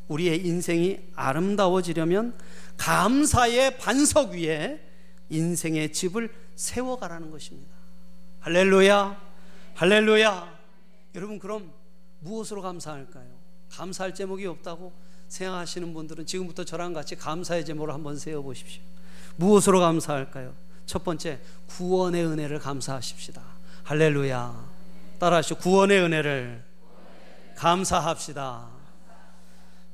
우리의 0.08 0.46
인생이 0.46 0.98
아름다워지려면 1.14 2.36
감사의 2.76 3.78
반석 3.78 4.32
위에 4.32 4.80
인생의 5.28 5.92
집을 5.92 6.30
세워가라는 6.56 7.30
것입니다. 7.30 7.74
할렐루야. 8.40 9.20
할렐루야. 9.74 10.58
여러분 11.14 11.38
그럼 11.38 11.72
무엇으로 12.20 12.62
감사할까요? 12.62 13.26
감사할 13.70 14.14
제목이 14.14 14.46
없다고 14.46 14.92
생각하시는 15.28 15.92
분들은 15.92 16.26
지금부터 16.26 16.64
저랑 16.64 16.94
같이 16.94 17.14
감사의 17.14 17.64
제목을 17.64 17.92
한번 17.92 18.16
세워 18.16 18.42
보십시오. 18.42 18.82
무엇으로 19.36 19.80
감사할까요? 19.80 20.54
첫 20.86 21.04
번째 21.04 21.38
구원의 21.66 22.24
은혜를 22.24 22.58
감사하십시다. 22.58 23.42
할렐루야. 23.84 24.68
따라하시오. 25.18 25.56
구원의 25.58 26.00
은혜를 26.00 26.64
감사합시다. 27.56 28.77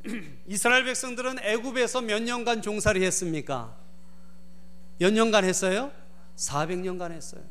이스라엘 0.48 0.84
백성들은 0.84 1.38
애굽에서 1.40 2.02
몇 2.02 2.22
년간 2.22 2.62
종살이 2.62 3.04
했습니까? 3.04 3.76
몇 4.98 5.12
년간 5.12 5.44
했어요? 5.44 5.90
400년간 6.36 7.12
했어요. 7.12 7.42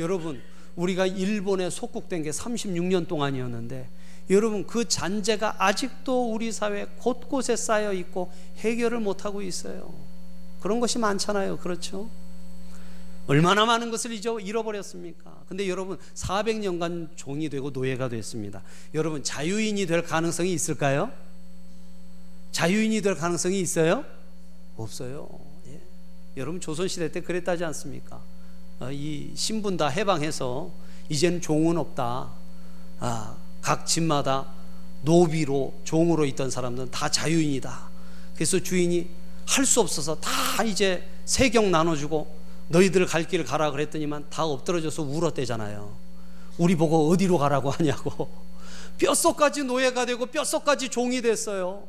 여러분 0.00 0.40
우리가 0.76 1.06
일본에 1.06 1.70
속국된 1.70 2.22
게 2.22 2.30
36년 2.30 3.08
동안이었는데 3.08 3.88
여러분 4.30 4.66
그 4.66 4.86
잔재가 4.86 5.56
아직도 5.58 6.32
우리 6.32 6.52
사회 6.52 6.86
곳곳에 6.98 7.56
쌓여 7.56 7.92
있고 7.92 8.30
해결을 8.58 9.00
못 9.00 9.24
하고 9.24 9.42
있어요. 9.42 9.94
그런 10.60 10.80
것이 10.80 10.98
많잖아요. 10.98 11.58
그렇죠? 11.58 12.10
얼마나 13.26 13.66
많은 13.66 13.90
것을 13.90 14.12
잃어버렸습니까? 14.12 15.44
근데 15.48 15.68
여러분 15.68 15.98
400년간 16.14 17.10
종이 17.16 17.48
되고 17.48 17.70
노예가 17.70 18.08
됐습니다. 18.08 18.62
여러분 18.94 19.22
자유인이 19.22 19.84
될 19.86 20.02
가능성이 20.02 20.52
있을까요? 20.52 21.12
자유인이 22.52 23.00
될 23.02 23.14
가능성이 23.14 23.60
있어요? 23.60 24.04
없어요. 24.76 25.28
예. 25.68 25.80
여러분 26.36 26.60
조선시대 26.60 27.12
때 27.12 27.20
그랬다지 27.20 27.64
않습니까? 27.64 28.20
어, 28.80 28.90
이 28.92 29.32
신분 29.34 29.76
다 29.76 29.88
해방해서 29.88 30.70
이제는 31.08 31.40
종은 31.40 31.76
없다. 31.78 32.30
아, 33.00 33.36
각 33.60 33.86
집마다 33.86 34.46
노비로 35.02 35.74
종으로 35.84 36.24
있던 36.26 36.50
사람들은 36.50 36.90
다 36.90 37.08
자유인이다. 37.10 37.88
그래서 38.34 38.58
주인이 38.60 39.08
할 39.46 39.64
수 39.64 39.80
없어서 39.80 40.14
다 40.20 40.62
이제 40.62 41.08
세경 41.24 41.70
나눠주고 41.70 42.36
너희들 42.68 43.06
갈 43.06 43.24
길 43.26 43.44
가라 43.44 43.70
그랬더니만 43.70 44.26
다 44.30 44.44
엎드러져서 44.44 45.02
울었대잖아요. 45.02 45.96
우리 46.58 46.76
보고 46.76 47.08
어디로 47.10 47.38
가라고 47.38 47.70
하냐고. 47.70 48.28
뼛속까지 48.98 49.64
노예가 49.64 50.04
되고 50.06 50.26
뼛속까지 50.26 50.90
종이 50.90 51.22
됐어요. 51.22 51.84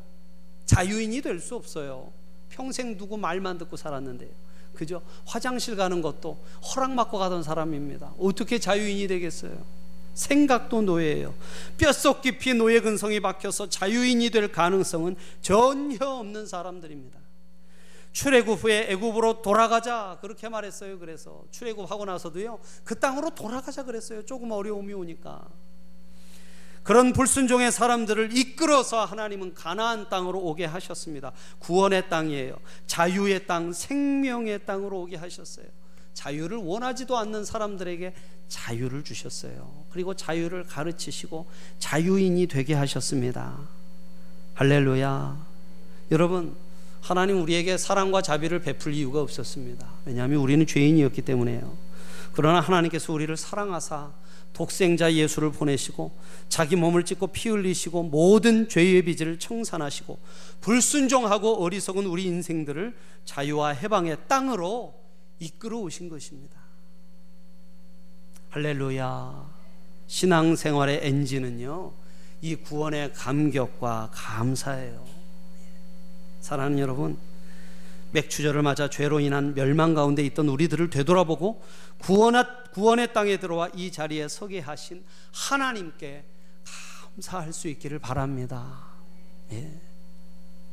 자유인이 0.70 1.22
될 1.22 1.40
수 1.40 1.56
없어요. 1.56 2.12
평생 2.50 2.96
누구 2.96 3.18
말만 3.18 3.58
듣고 3.58 3.76
살았는데요. 3.76 4.30
그죠? 4.76 5.02
화장실 5.26 5.76
가는 5.76 6.00
것도 6.00 6.38
허락받고 6.62 7.18
가던 7.18 7.42
사람입니다. 7.42 8.14
어떻게 8.20 8.60
자유인이 8.60 9.08
되겠어요? 9.08 9.66
생각도 10.14 10.84
노예예요. 10.84 11.34
뼛속 11.80 12.22
깊이 12.22 12.54
노예 12.54 12.82
근성이 12.82 13.20
박혀서 13.20 13.70
자유인이 13.70 14.30
될 14.30 14.52
가능성은 14.52 15.16
전혀 15.42 15.98
없는 16.06 16.46
사람들입니다. 16.46 17.18
출애굽 18.12 18.64
후에 18.64 18.92
애굽으로 18.92 19.42
돌아가자 19.42 20.20
그렇게 20.22 20.50
말했어요. 20.50 21.00
그래서 21.00 21.46
출애굽하고 21.50 22.06
나서도요 22.06 22.60
그 22.84 23.00
땅으로 23.00 23.32
돌아가자 23.32 23.86
그랬어요. 23.86 24.24
조금 24.24 24.52
어려움이 24.52 24.94
오니까 24.94 25.48
그런 26.89 27.13
불순종의 27.13 27.71
사람들을 27.71 28.36
이끌어서 28.36 29.06
하나님은 29.06 29.54
가나안 29.54 30.10
땅으로 30.10 30.39
오게 30.39 30.65
하셨습니다. 30.65 31.34
구원의 31.60 32.10
땅이에요. 32.10 32.58
자유의 32.88 33.45
땅, 33.45 33.71
생명의 33.71 34.65
땅으로 34.65 35.02
오게 35.02 35.15
하셨어요. 35.17 35.67
자유를 36.15 36.58
원하지도 36.58 37.15
않는 37.15 37.45
사람들에게 37.45 38.15
자유를 38.47 39.04
주셨어요. 39.04 39.71
그리고 39.91 40.15
자유를 40.15 40.63
가르치시고 40.63 41.45
자유인이 41.78 42.47
되게 42.47 42.73
하셨습니다. 42.73 43.56
할렐루야. 44.56 45.45
여러분, 46.10 46.56
하나님 47.02 47.39
우리에게 47.43 47.78
사랑과 47.78 48.23
자비를 48.23 48.62
베풀 48.62 48.95
이유가 48.95 49.21
없었습니다. 49.21 49.88
왜냐하면 50.06 50.39
우리는 50.39 50.65
죄인이었기 50.65 51.21
때문에요. 51.21 51.71
그러나 52.34 52.62
하나님께서 52.62 53.13
우리를 53.13 53.38
사랑하사 53.38 54.10
독생자 54.54 55.14
예수를 55.14 55.52
보내시고 55.52 56.12
자기 56.50 56.76
몸을 56.76 57.06
찢고 57.06 57.28
피 57.28 57.50
흘리시고 57.50 58.04
모든 58.04 58.68
죄의 58.68 59.04
빚을 59.04 59.40
청산하시고 59.40 60.20
불순종하고 60.62 61.64
어리석은 61.64 62.06
우리 62.06 62.26
인생들을 62.26 62.96
자유와 63.26 63.70
해방의 63.70 64.18
땅으로 64.28 64.94
이끌어 65.40 65.80
오신 65.80 66.10
것입니다. 66.10 66.60
할렐루야. 68.50 69.60
신앙생활의 70.08 71.02
엔진은요, 71.04 71.94
이 72.42 72.56
구원의 72.56 73.14
감격과 73.14 74.10
감사예요. 74.12 75.06
사랑하는 76.42 76.80
여러분, 76.80 77.18
맥추절을 78.12 78.64
맞아 78.64 78.90
죄로 78.90 79.20
인한 79.20 79.54
멸망 79.54 79.94
가운데 79.94 80.26
있던 80.26 80.50
우리들을 80.50 80.90
되돌아보고 80.90 81.62
구원의, 82.00 83.14
땅에 83.14 83.38
들어와 83.38 83.70
이 83.76 83.92
자리에 83.92 84.28
서게 84.28 84.60
하신 84.60 85.04
하나님께 85.32 86.24
감사할 87.16 87.54
수 87.54 87.68
있기를 87.68 88.00
바랍니다. 88.00 88.86
예. 89.52 89.80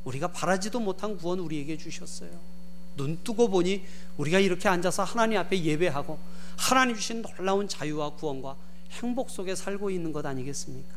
우리가 0.05 0.29
바라지도 0.29 0.79
못한 0.81 1.17
구원 1.17 1.41
우리에게 1.41 1.77
주셨어요. 1.77 2.31
눈 2.97 3.23
뜨고 3.23 3.49
보니 3.49 3.85
우리가 4.17 4.39
이렇게 4.39 4.69
앉아서 4.69 5.05
하나님 5.05 5.39
앞에 5.39 5.63
예배하고 5.63 6.19
하나님 6.57 6.97
주신 6.97 7.23
놀라운 7.23 7.69
자유와 7.69 8.11
구원과 8.15 8.57
행복 8.93 9.31
속에 9.31 9.55
살고 9.55 9.91
있는 9.91 10.13
것 10.13 10.25
아니겠습니까? 10.25 10.95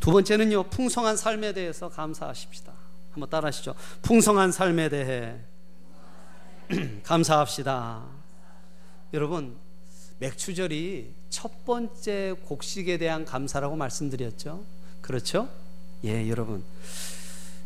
두 0.00 0.10
번째는요, 0.10 0.64
풍성한 0.64 1.16
삶에 1.16 1.52
대해서 1.52 1.88
감사하십시다. 1.88 2.72
한번 3.12 3.30
따라 3.30 3.48
하시죠. 3.48 3.74
풍성한 4.02 4.52
삶에 4.52 4.88
대해 4.88 5.38
감사합시다. 7.04 8.02
여러분, 9.12 9.56
맥추절이 10.18 11.14
첫 11.28 11.64
번째 11.64 12.34
곡식에 12.44 12.98
대한 12.98 13.24
감사라고 13.24 13.76
말씀드렸죠. 13.76 14.64
그렇죠? 15.00 15.48
예, 16.04 16.28
여러분. 16.28 16.64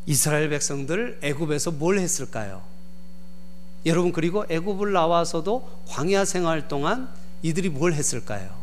이스라엘 0.07 0.49
백성들 0.51 1.21
애굽에서 1.23 1.73
뭘 1.73 1.99
했을까요? 1.99 2.63
여러분 3.87 4.13
그리고 4.13 4.45
애굽을 4.49 4.93
나와서도 4.93 5.85
광야 5.87 6.25
생활 6.25 6.69
동안 6.69 7.09
이들이 7.43 7.71
뭘 7.71 7.95
했을까요? 7.95 8.61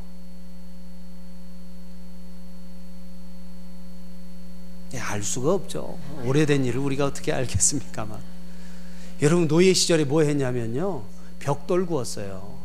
예, 4.94 5.00
알 5.00 5.24
수가 5.24 5.54
없죠. 5.54 5.98
오래된 6.26 6.66
일을 6.66 6.80
우리가 6.80 7.06
어떻게 7.06 7.34
알겠습니까만. 7.34 8.37
여러분 9.22 9.48
노예 9.48 9.74
시절에 9.74 10.04
뭐 10.04 10.22
했냐면요. 10.22 11.04
벽돌 11.40 11.86
구웠어요. 11.86 12.58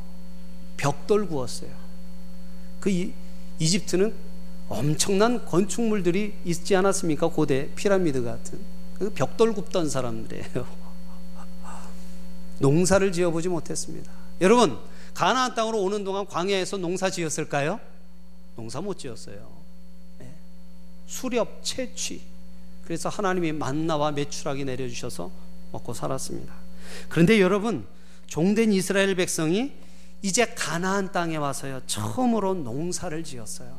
벽돌 0.76 1.26
구웠어요. 1.26 1.70
그 2.80 2.90
이, 2.90 3.12
이집트는 3.58 4.14
엄청난 4.68 5.44
건축물들이 5.44 6.34
있지 6.44 6.74
않았습니까? 6.76 7.28
고대 7.28 7.70
피라미드 7.74 8.22
같은 8.22 8.58
그 8.98 9.10
벽돌 9.10 9.52
굽던 9.54 9.88
사람들이에요. 9.88 10.66
농사를 12.58 13.12
지어보지 13.12 13.48
못했습니다. 13.48 14.10
여러분 14.40 14.78
가나안 15.14 15.54
땅으로 15.54 15.80
오는 15.80 16.04
동안 16.04 16.26
광야에서 16.26 16.78
농사 16.78 17.10
지었을까요? 17.10 17.80
농사 18.56 18.80
못 18.80 18.98
지었어요. 18.98 19.48
네. 20.18 20.34
수렵, 21.06 21.62
채취. 21.62 22.22
그래서 22.84 23.08
하나님이 23.08 23.52
만나와 23.52 24.10
매출하게 24.12 24.64
내려주셔서 24.64 25.30
먹고 25.72 25.94
살았습니다. 25.94 26.54
그런데 27.08 27.40
여러분 27.40 27.86
종된 28.26 28.72
이스라엘 28.72 29.14
백성이 29.14 29.72
이제 30.22 30.46
가나안 30.54 31.10
땅에 31.12 31.36
와서요 31.36 31.82
처음으로 31.86 32.54
농사를 32.54 33.24
지었어요. 33.24 33.76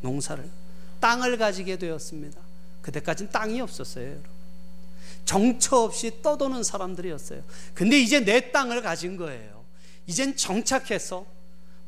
농사를 0.00 0.48
땅을 1.00 1.38
가지게 1.38 1.76
되었습니다. 1.78 2.40
그때까지는 2.82 3.30
땅이 3.30 3.60
없었어요, 3.60 4.06
여러분. 4.06 4.30
정처 5.24 5.76
없이 5.76 6.22
떠도는 6.22 6.62
사람들이었어요. 6.62 7.42
근데 7.74 8.00
이제 8.00 8.20
내 8.20 8.52
땅을 8.52 8.82
가진 8.82 9.16
거예요. 9.16 9.64
이젠 10.06 10.36
정착해서 10.36 11.26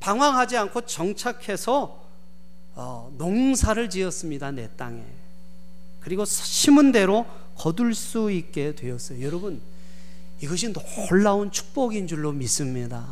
방황하지 0.01 0.57
않고 0.57 0.83
정착해서 0.83 2.03
어, 2.75 3.13
농사를 3.19 3.91
지었습니다, 3.91 4.51
내 4.53 4.69
땅에. 4.77 5.05
그리고 6.01 6.25
심은 6.25 6.93
대로 6.93 7.27
거둘 7.57 7.95
수 7.95 8.31
있게 8.31 8.75
되었어요. 8.75 9.23
여러분, 9.23 9.61
이것이 10.41 10.73
놀라운 10.73 11.51
축복인 11.51 12.07
줄로 12.07 12.33
믿습니다. 12.33 13.07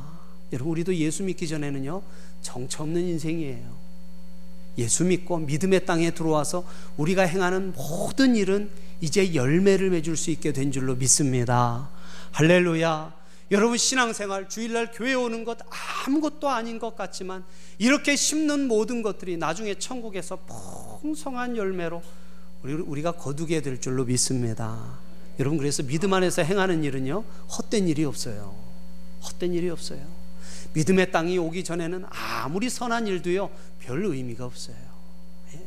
여러분, 0.53 0.73
우리도 0.73 0.95
예수 0.97 1.23
믿기 1.23 1.47
전에는요, 1.47 2.03
정처 2.43 2.83
없는 2.83 3.01
인생이에요. 3.01 3.81
예수 4.79 5.05
믿고 5.05 5.39
믿음의 5.39 5.85
땅에 5.85 6.11
들어와서 6.11 6.65
우리가 6.97 7.23
행하는 7.23 7.73
모든 7.73 8.37
일은 8.37 8.71
이제 9.01 9.35
열매를 9.35 9.91
맺을 9.91 10.17
수 10.17 10.31
있게 10.31 10.53
된 10.53 10.73
줄로 10.73 10.95
믿습니다. 10.95 11.91
할렐루야. 12.33 13.21
여러분 13.53 13.77
신앙생활 13.77 14.49
주일날 14.49 14.93
교회 14.93 15.13
오는 15.15 15.45
것 15.45 15.59
아무것도 16.07 16.49
아닌 16.49 16.79
것 16.79 16.95
같지만 16.95 17.45
이렇게 17.79 18.15
심는 18.15 18.69
모든 18.69 19.03
것들이 19.03 19.37
나중에 19.37 19.75
천국에서 19.75 20.39
풍성한 21.01 21.57
열매로 21.57 22.01
우리가 22.63 23.13
거두게 23.13 23.63
될 23.63 23.81
줄로 23.81 24.05
믿습니다. 24.05 24.99
여러분 25.39 25.59
그래서 25.59 25.83
믿음 25.83 26.13
안에서 26.13 26.43
행하는 26.43 26.85
일은요 26.85 27.25
헛된 27.57 27.89
일이 27.89 28.05
없어요. 28.05 28.55
헛된 29.23 29.55
일이 29.55 29.71
없어요. 29.71 30.01
믿음의 30.75 31.11
땅이 31.11 31.39
오기 31.39 31.65
전에는 31.65 32.05
아무리 32.11 32.69
선한 32.69 33.07
일도요 33.07 33.51
별 33.79 34.05
의미가 34.05 34.45
없어요. 34.45 34.77
예. 35.55 35.67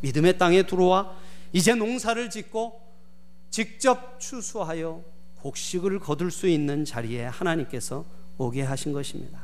믿음의 0.00 0.38
땅에 0.38 0.64
들어와 0.64 1.16
이제 1.52 1.74
농사를 1.74 2.30
짓고 2.30 2.80
직접 3.50 4.20
추수하여 4.20 5.02
곡식을 5.40 5.98
거둘 5.98 6.30
수 6.30 6.46
있는 6.46 6.84
자리에 6.84 7.24
하나님께서 7.24 8.04
오게 8.38 8.62
하신 8.62 8.92
것입니다. 8.92 9.40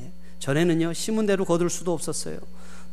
예. 0.00 0.12
전에는요 0.38 0.92
심은 0.92 1.26
대로 1.26 1.44
거둘 1.44 1.70
수도 1.70 1.92
없었어요. 1.92 2.38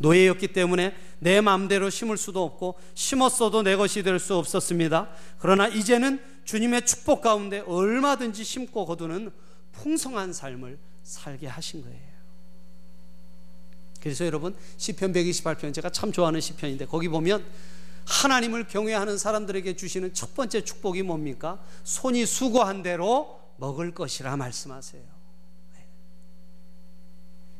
노예였기 0.01 0.49
때문에 0.49 0.95
내 1.19 1.41
마음대로 1.41 1.89
심을 1.89 2.17
수도 2.17 2.43
없고 2.43 2.79
심었어도 2.95 3.63
내 3.63 3.75
것이 3.75 4.03
될 4.03 4.19
수 4.19 4.35
없었습니다. 4.35 5.09
그러나 5.39 5.67
이제는 5.67 6.21
주님의 6.43 6.85
축복 6.85 7.21
가운데 7.21 7.59
얼마든지 7.59 8.43
심고 8.43 8.85
거두는 8.85 9.31
풍성한 9.71 10.33
삶을 10.33 10.77
살게 11.03 11.47
하신 11.47 11.83
거예요. 11.83 12.11
그래서 14.01 14.25
여러분 14.25 14.55
시편 14.77 15.13
128편 15.13 15.73
제가 15.73 15.89
참 15.91 16.11
좋아하는 16.11 16.41
시편인데 16.41 16.85
거기 16.85 17.07
보면 17.07 17.45
하나님을 18.05 18.67
경외하는 18.67 19.17
사람들에게 19.17 19.75
주시는 19.75 20.13
첫 20.13 20.33
번째 20.33 20.63
축복이 20.63 21.03
뭡니까? 21.03 21.63
손이 21.83 22.25
수고한 22.25 22.81
대로 22.81 23.39
먹을 23.57 23.93
것이라 23.93 24.35
말씀하세요. 24.37 25.03
네. 25.75 25.87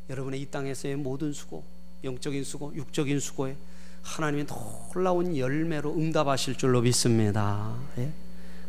여러분의 0.09 0.41
이 0.41 0.45
땅에서의 0.47 0.95
모든 0.95 1.31
수고, 1.31 1.63
영적인 2.03 2.43
수고, 2.43 2.73
육적인 2.75 3.19
수고에 3.19 3.55
하나님이 4.01 4.45
놀라운 4.47 5.37
열매로 5.37 5.93
응답하실 5.93 6.57
줄로 6.57 6.81
믿습니다. 6.81 7.75
네. 7.95 8.11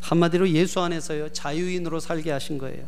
한마디로 0.00 0.48
예수 0.50 0.80
안에서요 0.80 1.30
자유인으로 1.32 2.00
살게 2.00 2.30
하신 2.30 2.58
거예요. 2.58 2.84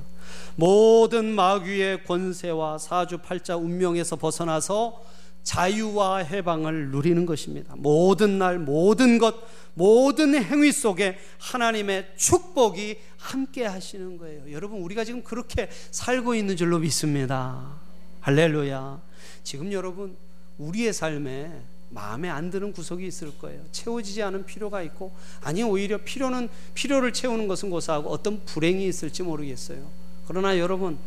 모든 0.56 1.34
마귀의 1.34 2.04
권세와 2.04 2.78
사주팔자 2.78 3.56
운명에서 3.56 4.16
벗어나서 4.16 5.02
자유와 5.44 6.18
해방을 6.18 6.88
누리는 6.88 7.24
것입니다. 7.26 7.74
모든 7.76 8.38
날, 8.38 8.58
모든 8.58 9.18
것, 9.18 9.34
모든 9.74 10.34
행위 10.34 10.72
속에 10.72 11.18
하나님의 11.38 12.12
축복이 12.16 12.96
함께 13.18 13.64
하시는 13.66 14.16
거예요. 14.16 14.50
여러분, 14.50 14.80
우리가 14.80 15.04
지금 15.04 15.22
그렇게 15.22 15.68
살고 15.90 16.34
있는 16.34 16.56
줄로 16.56 16.78
믿습니다. 16.78 17.76
할렐루야. 18.20 19.02
지금 19.42 19.70
여러분, 19.72 20.16
우리의 20.58 20.92
삶에 20.92 21.50
마음에 21.90 22.28
안 22.28 22.50
드는 22.50 22.72
구석이 22.72 23.06
있을 23.06 23.38
거예요. 23.38 23.60
채워지지 23.70 24.22
않은 24.22 24.46
필요가 24.46 24.82
있고, 24.82 25.12
아니, 25.40 25.62
오히려 25.62 25.98
필요는, 25.98 26.48
필요를 26.74 27.12
채우는 27.12 27.46
것은 27.46 27.70
고사하고 27.70 28.10
어떤 28.10 28.44
불행이 28.44 28.86
있을지 28.86 29.22
모르겠어요. 29.22 29.86
그러나 30.26 30.58
여러분 30.58 30.98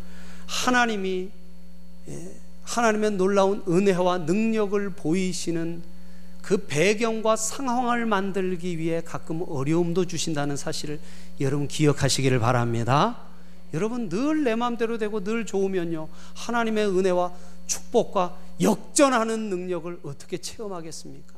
하나님이 0.46 1.30
예, 2.08 2.32
하나님의 2.64 3.12
놀라운 3.12 3.64
은혜와 3.68 4.20
능력을 4.20 4.90
보이시는 4.92 5.82
그 6.42 6.66
배경과 6.66 7.36
상황을 7.36 8.06
만들기 8.06 8.78
위해 8.78 9.02
가끔 9.04 9.44
어려움도 9.48 10.06
주신다는 10.06 10.56
사실을 10.56 11.00
여러분 11.42 11.68
기억하시기를 11.68 12.40
바랍니다. 12.40 13.18
여러분 13.74 14.08
늘 14.08 14.46
내 14.46 14.56
마음대로 14.56 14.98
되고 14.98 15.22
늘 15.22 15.46
좋으면요 15.46 16.08
하나님의 16.36 16.88
은혜와 16.88 17.34
축복과 17.68 18.38
역전하는 18.62 19.50
능력을 19.50 20.00
어떻게 20.04 20.38
체험하겠습니까? 20.38 21.36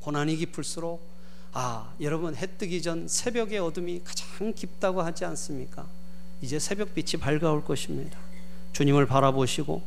고난이 0.00 0.36
깊을수록 0.36 1.06
아 1.52 1.92
여러분 2.00 2.34
해 2.34 2.46
뜨기 2.58 2.80
전 2.80 3.08
새벽의 3.08 3.58
어둠이 3.58 4.02
가장 4.04 4.52
깊다고 4.54 5.02
하지 5.02 5.24
않습니까? 5.24 5.86
이제 6.40 6.58
새벽빛이 6.58 7.20
밝아올 7.20 7.64
것입니다. 7.64 8.18
주님을 8.72 9.06
바라보시고 9.06 9.82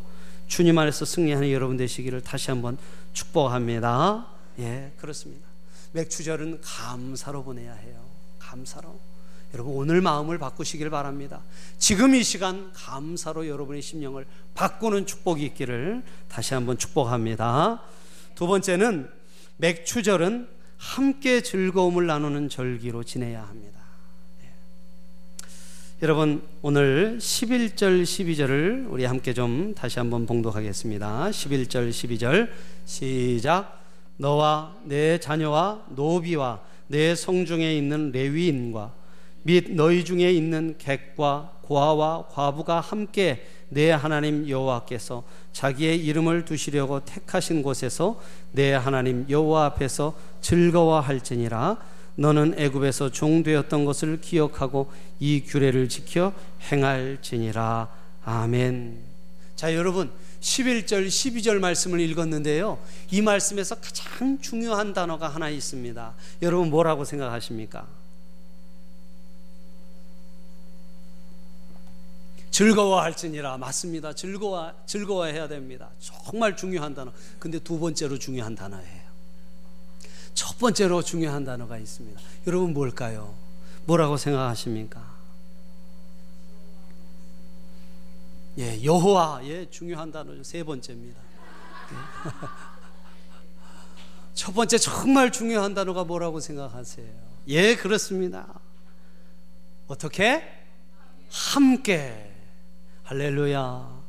주님 0.48 0.78
안에서 0.78 1.06
승리하는 1.06 1.52
여러분 1.52 1.78
되시기를 1.78 2.22
다시 2.22 2.50
한번 2.50 2.78
축복합니다. 3.14 4.28
예, 4.60 4.92
그렇습니다. 4.98 5.48
맥주절은 5.94 6.62
감사로 6.62 7.44
보내야 7.44 7.74
해요. 7.74 8.04
감사로. 8.40 9.09
여러분 9.54 9.74
오늘 9.76 10.02
마음을 10.02 10.38
바꾸시길 10.38 10.90
바랍니다. 10.90 11.42
지금 11.78 12.14
이 12.14 12.24
시간 12.24 12.72
감사로 12.74 13.48
여러분의 13.48 13.82
심령을 13.82 14.26
바꾸는 14.54 15.06
축복이 15.06 15.44
있기를 15.46 16.04
다시 16.28 16.54
한번 16.54 16.78
축복합니다. 16.78 17.82
두 18.36 18.48
번째는 18.48 19.10
맥주절은 19.58 20.48
함께 20.78 21.42
즐거움을 21.42 22.06
나누는 22.06 22.50
절기로 22.50 23.04
지내야 23.04 23.44
합니다. 23.44 23.80
여러분 26.02 26.42
오늘 26.62 27.18
11절 27.20 28.04
12절을 28.04 28.90
우리 28.90 29.04
함께 29.04 29.34
좀 29.34 29.76
다시 29.76 30.00
한번 30.00 30.26
봉독하겠습니다. 30.26 31.30
11절 31.32 31.90
12절 31.90 32.50
시작 32.86 33.84
너와 34.16 34.78
내 34.86 35.20
자녀와 35.20 35.88
노비와 35.90 36.62
내 36.88 37.16
성중에 37.16 37.76
있는 37.76 38.14
레위인과 38.14 38.99
및 39.50 39.72
너희 39.72 40.06
중에 40.06 40.32
있는 40.32 40.76
객과 40.78 41.54
고아와 41.64 42.28
과부가 42.28 42.82
함께 42.82 43.48
내 43.70 43.90
하나님 43.90 44.48
여호와께서 44.48 45.24
자기의 45.54 46.06
이름을 46.06 46.46
두시려고 46.46 47.04
택하신 47.04 47.64
곳에서 47.64 48.22
내 48.52 48.74
하나님 48.74 49.26
여호와 49.28 49.66
앞에서 49.66 50.16
즐거워할지니라 50.42 51.78
너는 52.16 52.60
애굽에서 52.60 53.12
종되었던 53.12 53.86
것을 53.86 54.22
기억하고 54.22 54.92
이 55.20 55.42
규례를 55.42 55.90
지켜 55.90 56.32
행할지니라 56.72 57.88
아멘. 58.26 59.00
자, 59.56 59.74
여러분 59.74 60.12
11절 60.42 61.08
12절 61.08 61.58
말씀을 61.58 62.00
읽었는데요. 62.02 62.78
이 63.10 63.24
말씀에서 63.24 63.76
가장 63.76 64.40
중요한 64.42 64.94
단어가 64.94 65.28
하나 65.28 65.50
있습니다. 65.50 66.14
여러분 66.44 66.70
뭐라고 66.70 67.04
생각하십니까? 67.04 67.99
즐거워할지니라 72.52 73.58
맞습니다. 73.58 74.14
즐거워 74.14 74.74
즐거워해야 74.86 75.48
됩니다. 75.48 75.90
정말 76.00 76.56
중요한 76.58 76.94
단어. 76.94 77.12
근데 77.38 77.60
두 77.60 77.80
번째로 77.80 78.18
중요한 78.18 78.56
단어예요. 78.56 79.10
첫 80.34 80.58
번째로 80.58 81.02
중요한 81.02 81.44
단어가 81.44 81.78
있습니다. 81.78 82.20
여러분 82.48 82.74
뭘까요? 82.74 83.36
뭐라고 83.86 84.18
생각하십니까? 84.18 85.20
예, 88.58 88.84
여호와 88.84 89.42
예 89.46 89.70
중요한 89.70 90.12
단어죠. 90.12 90.44
세 90.44 90.64
번째입니다. 90.64 91.20
예. 91.92 91.96
첫 94.34 94.54
번째 94.54 94.78
정말 94.78 95.32
중요한 95.32 95.74
단어가 95.74 96.04
뭐라고 96.04 96.40
생각하세요? 96.40 97.08
예, 97.48 97.76
그렇습니다. 97.76 98.60
어떻게? 99.88 100.44
함께. 101.30 102.39
할렐루야. 103.10 104.04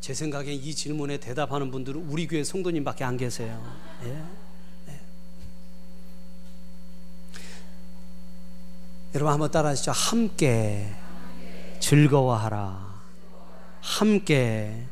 제 0.00 0.14
생각엔 0.14 0.46
이 0.52 0.74
질문에 0.76 1.16
대답하는 1.18 1.72
분들은 1.72 2.08
우리 2.08 2.28
교회 2.28 2.44
성도님밖에 2.44 3.02
안 3.02 3.16
계세요. 3.16 3.60
예. 4.04 4.24
네. 4.86 5.00
여러분 9.16 9.32
한번 9.32 9.50
따라하시죠. 9.50 9.90
함께 9.90 10.94
즐거워하라. 11.80 12.94
함께 13.80 14.86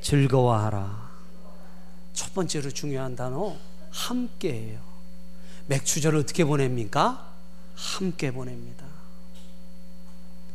즐거워하라. 0.00 1.10
첫 2.14 2.32
번째로 2.32 2.70
중요한 2.70 3.14
단어 3.14 3.54
함께예요. 3.90 4.80
맥주절을 5.66 6.20
어떻게 6.20 6.46
보냅니까? 6.46 7.30
함께 7.74 8.30
보냅니다. 8.30 8.86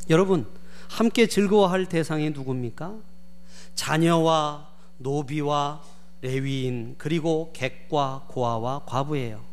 여러분 0.10 0.57
함께 0.90 1.28
즐거워할 1.28 1.86
대상이 1.86 2.30
누굽니까? 2.32 2.96
자녀와 3.76 4.70
노비와 4.98 5.82
레위인 6.22 6.96
그리고 6.98 7.52
객과 7.54 8.26
고아와 8.28 8.84
과부예요. 8.86 9.44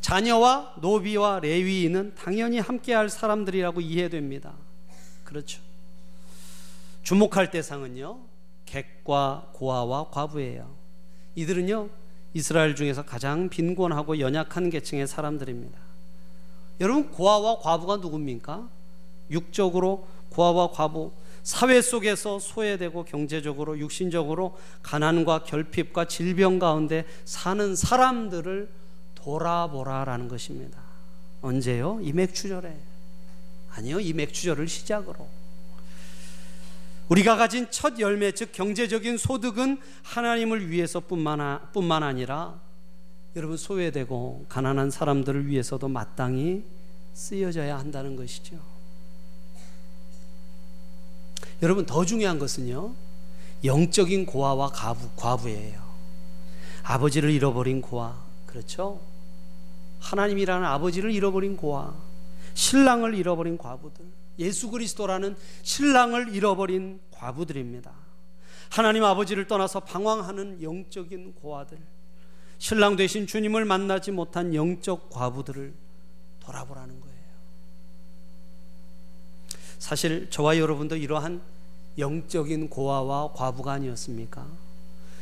자녀와 0.00 0.74
노비와 0.80 1.40
레위인은 1.40 2.14
당연히 2.14 2.58
함께할 2.58 3.08
사람들이라고 3.08 3.80
이해됩니다. 3.80 4.52
그렇죠. 5.24 5.60
주목할 7.02 7.50
대상은요 7.50 8.18
객과 8.66 9.50
고아와 9.52 10.10
과부예요. 10.10 10.74
이들은요 11.34 11.88
이스라엘 12.34 12.76
중에서 12.76 13.02
가장 13.02 13.48
빈곤하고 13.48 14.20
연약한 14.20 14.68
계층의 14.68 15.06
사람들입니다. 15.06 15.78
여러분 16.80 17.10
고아와 17.10 17.60
과부가 17.60 17.96
누굽니까? 17.96 18.68
육적으로 19.30 20.06
고아와 20.36 20.70
과부 20.70 21.12
사회 21.42 21.80
속에서 21.80 22.38
소외되고 22.38 23.04
경제적으로 23.04 23.78
육신적으로 23.78 24.58
가난과 24.82 25.44
결핍과 25.44 26.04
질병 26.04 26.58
가운데 26.58 27.06
사는 27.24 27.74
사람들을 27.74 28.68
돌아보라라는 29.14 30.28
것입니다. 30.28 30.78
언제요? 31.40 32.00
이 32.02 32.12
맥주절에. 32.12 32.76
아니요, 33.70 34.00
이 34.00 34.12
맥주절을 34.12 34.68
시작으로. 34.68 35.26
우리가 37.08 37.36
가진 37.36 37.68
첫 37.70 37.98
열매, 37.98 38.32
즉 38.32 38.52
경제적인 38.52 39.16
소득은 39.16 39.80
하나님을 40.02 40.68
위해서뿐만 40.70 41.72
뿐만 41.72 42.02
아니라 42.02 42.60
여러분 43.36 43.56
소외되고 43.56 44.46
가난한 44.48 44.90
사람들을 44.90 45.46
위해서도 45.46 45.88
마땅히 45.88 46.64
쓰여져야 47.14 47.78
한다는 47.78 48.16
것이죠. 48.16 48.75
여러분 51.62 51.86
더 51.86 52.04
중요한 52.04 52.38
것은요. 52.38 52.94
영적인 53.64 54.26
고아와 54.26 54.70
과부, 54.70 55.10
과부예요. 55.16 55.80
아버지를 56.82 57.30
잃어버린 57.30 57.80
고아. 57.80 58.16
그렇죠? 58.46 59.00
하나님이라는 60.00 60.66
아버지를 60.66 61.10
잃어버린 61.10 61.56
고아. 61.56 61.94
신랑을 62.54 63.14
잃어버린 63.14 63.58
과부들. 63.58 64.04
예수 64.38 64.70
그리스도라는 64.70 65.36
신랑을 65.62 66.34
잃어버린 66.34 67.00
과부들입니다. 67.10 67.90
하나님 68.68 69.04
아버지를 69.04 69.46
떠나서 69.46 69.80
방황하는 69.80 70.62
영적인 70.62 71.34
고아들. 71.34 71.78
신랑 72.58 72.96
되신 72.96 73.26
주님을 73.26 73.64
만나지 73.64 74.10
못한 74.10 74.54
영적 74.54 75.10
과부들을 75.10 75.74
돌아보라는 76.40 77.00
거예요. 77.00 77.05
사실 79.78 80.28
저와 80.30 80.58
여러분도 80.58 80.96
이러한 80.96 81.40
영적인 81.98 82.68
고아와 82.68 83.32
과부가 83.32 83.72
아니었습니까? 83.72 84.46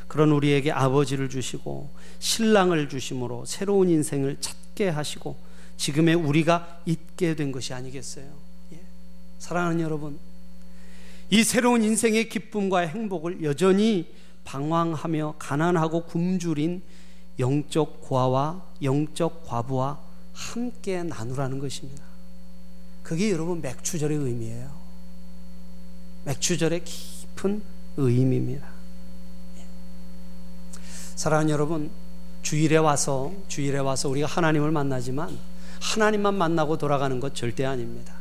그런 0.08 0.30
우리에게 0.30 0.70
아버지를 0.70 1.28
주시고 1.28 1.90
신랑을 2.18 2.88
주심으로 2.88 3.44
새로운 3.46 3.88
인생을 3.88 4.36
찾게 4.40 4.88
하시고 4.88 5.36
지금의 5.76 6.14
우리가 6.14 6.80
있게 6.86 7.34
된 7.34 7.52
것이 7.52 7.74
아니겠어요? 7.74 8.26
예. 8.72 8.80
사랑하는 9.38 9.80
여러분, 9.80 10.18
이 11.30 11.42
새로운 11.42 11.82
인생의 11.82 12.28
기쁨과 12.28 12.80
행복을 12.80 13.42
여전히 13.42 14.12
방황하며 14.44 15.36
가난하고 15.38 16.04
굶주린 16.04 16.82
영적 17.38 18.02
고아와 18.02 18.62
영적 18.82 19.46
과부와 19.46 19.98
함께 20.32 21.02
나누라는 21.02 21.58
것입니다. 21.58 22.13
그게 23.04 23.30
여러분 23.30 23.60
맥주절의 23.60 24.16
의미예요. 24.16 24.70
맥주절의 26.24 26.82
깊은 26.84 27.62
의미입니다. 27.98 28.66
예. 29.58 29.64
사랑하는 31.14 31.50
여러분, 31.50 31.90
주일에 32.42 32.78
와서 32.78 33.30
주일에 33.46 33.78
와서 33.78 34.08
우리가 34.08 34.26
하나님을 34.26 34.70
만나지만 34.70 35.38
하나님만 35.80 36.34
만나고 36.34 36.78
돌아가는 36.78 37.20
것 37.20 37.34
절대 37.34 37.66
아닙니다. 37.66 38.14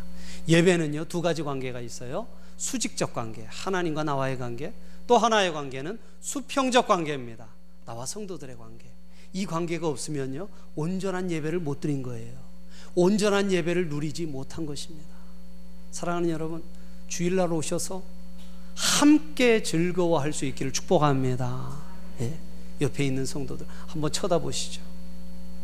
예배는요 0.49 1.05
두 1.05 1.21
가지 1.21 1.43
관계가 1.43 1.79
있어요. 1.79 2.27
수직적 2.57 3.13
관계, 3.13 3.45
하나님과 3.49 4.03
나와의 4.03 4.37
관계, 4.37 4.73
또 5.07 5.17
하나의 5.17 5.53
관계는 5.53 5.97
수평적 6.19 6.87
관계입니다. 6.87 7.47
나와 7.85 8.05
성도들의 8.05 8.57
관계. 8.57 8.91
이 9.31 9.45
관계가 9.45 9.87
없으면요 9.87 10.49
온전한 10.75 11.31
예배를 11.31 11.59
못 11.59 11.79
드린 11.79 12.03
거예요. 12.03 12.52
온전한 12.95 13.51
예배를 13.51 13.89
누리지 13.89 14.25
못한 14.25 14.65
것입니다. 14.65 15.09
사랑하는 15.91 16.29
여러분, 16.29 16.63
주일날 17.07 17.51
오셔서 17.51 18.03
함께 18.75 19.61
즐거워할 19.61 20.33
수 20.33 20.45
있기를 20.45 20.73
축복합니다. 20.73 21.77
예, 22.21 22.37
옆에 22.81 23.05
있는 23.05 23.25
성도들 23.25 23.65
한번 23.87 24.11
쳐다보시죠. 24.11 24.81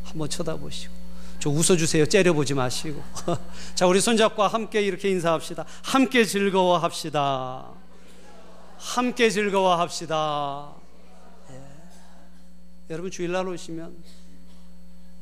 한번 0.04 0.30
쳐다보시고. 0.30 0.94
저 1.40 1.50
웃어주세요. 1.50 2.06
째려보지 2.06 2.54
마시고. 2.54 3.02
자, 3.74 3.88
우리 3.88 4.02
손잡고 4.02 4.44
함께 4.44 4.82
이렇게 4.82 5.10
인사합시다. 5.10 5.66
함께 5.84 6.26
즐거워합시다. 6.26 7.66
함께 8.78 9.30
즐거워합시다. 9.30 10.74
예. 11.52 11.62
여러분 12.90 13.12
주일날 13.12 13.48
오시면 13.48 13.96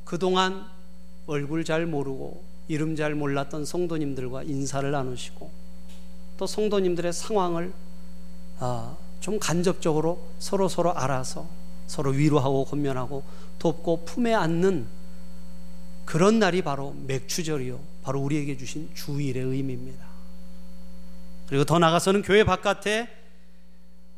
그동안 0.06 0.68
얼굴 1.28 1.64
잘 1.64 1.86
모르고 1.86 2.44
이름 2.68 2.96
잘 2.96 3.16
몰랐던 3.16 3.66
성도님들과 3.66 4.44
인사를 4.44 4.90
나누시고 4.90 5.50
또 6.38 6.48
성도님들의 6.48 7.14
상황을 7.14 7.74
아, 8.60 8.96
좀 9.20 9.40
간접적으로 9.40 10.26
서로 10.40 10.68
서로 10.68 10.94
알아서 10.94 11.48
서로 11.86 12.12
위로하고 12.12 12.66
권면하고 12.66 13.24
돕고 13.60 14.06
품에 14.06 14.34
안는 14.34 14.88
그런 16.06 16.40
날이 16.40 16.62
바로 16.62 16.96
맥주절이요. 17.06 17.80
바로 18.02 18.22
우리에게 18.22 18.58
주신 18.58 18.90
주일의 18.94 19.44
의미입니다. 19.44 20.06
그리고 21.48 21.66
더 21.66 21.80
나가서는 21.80 22.22
교회 22.22 22.44
바깥에 22.44 23.10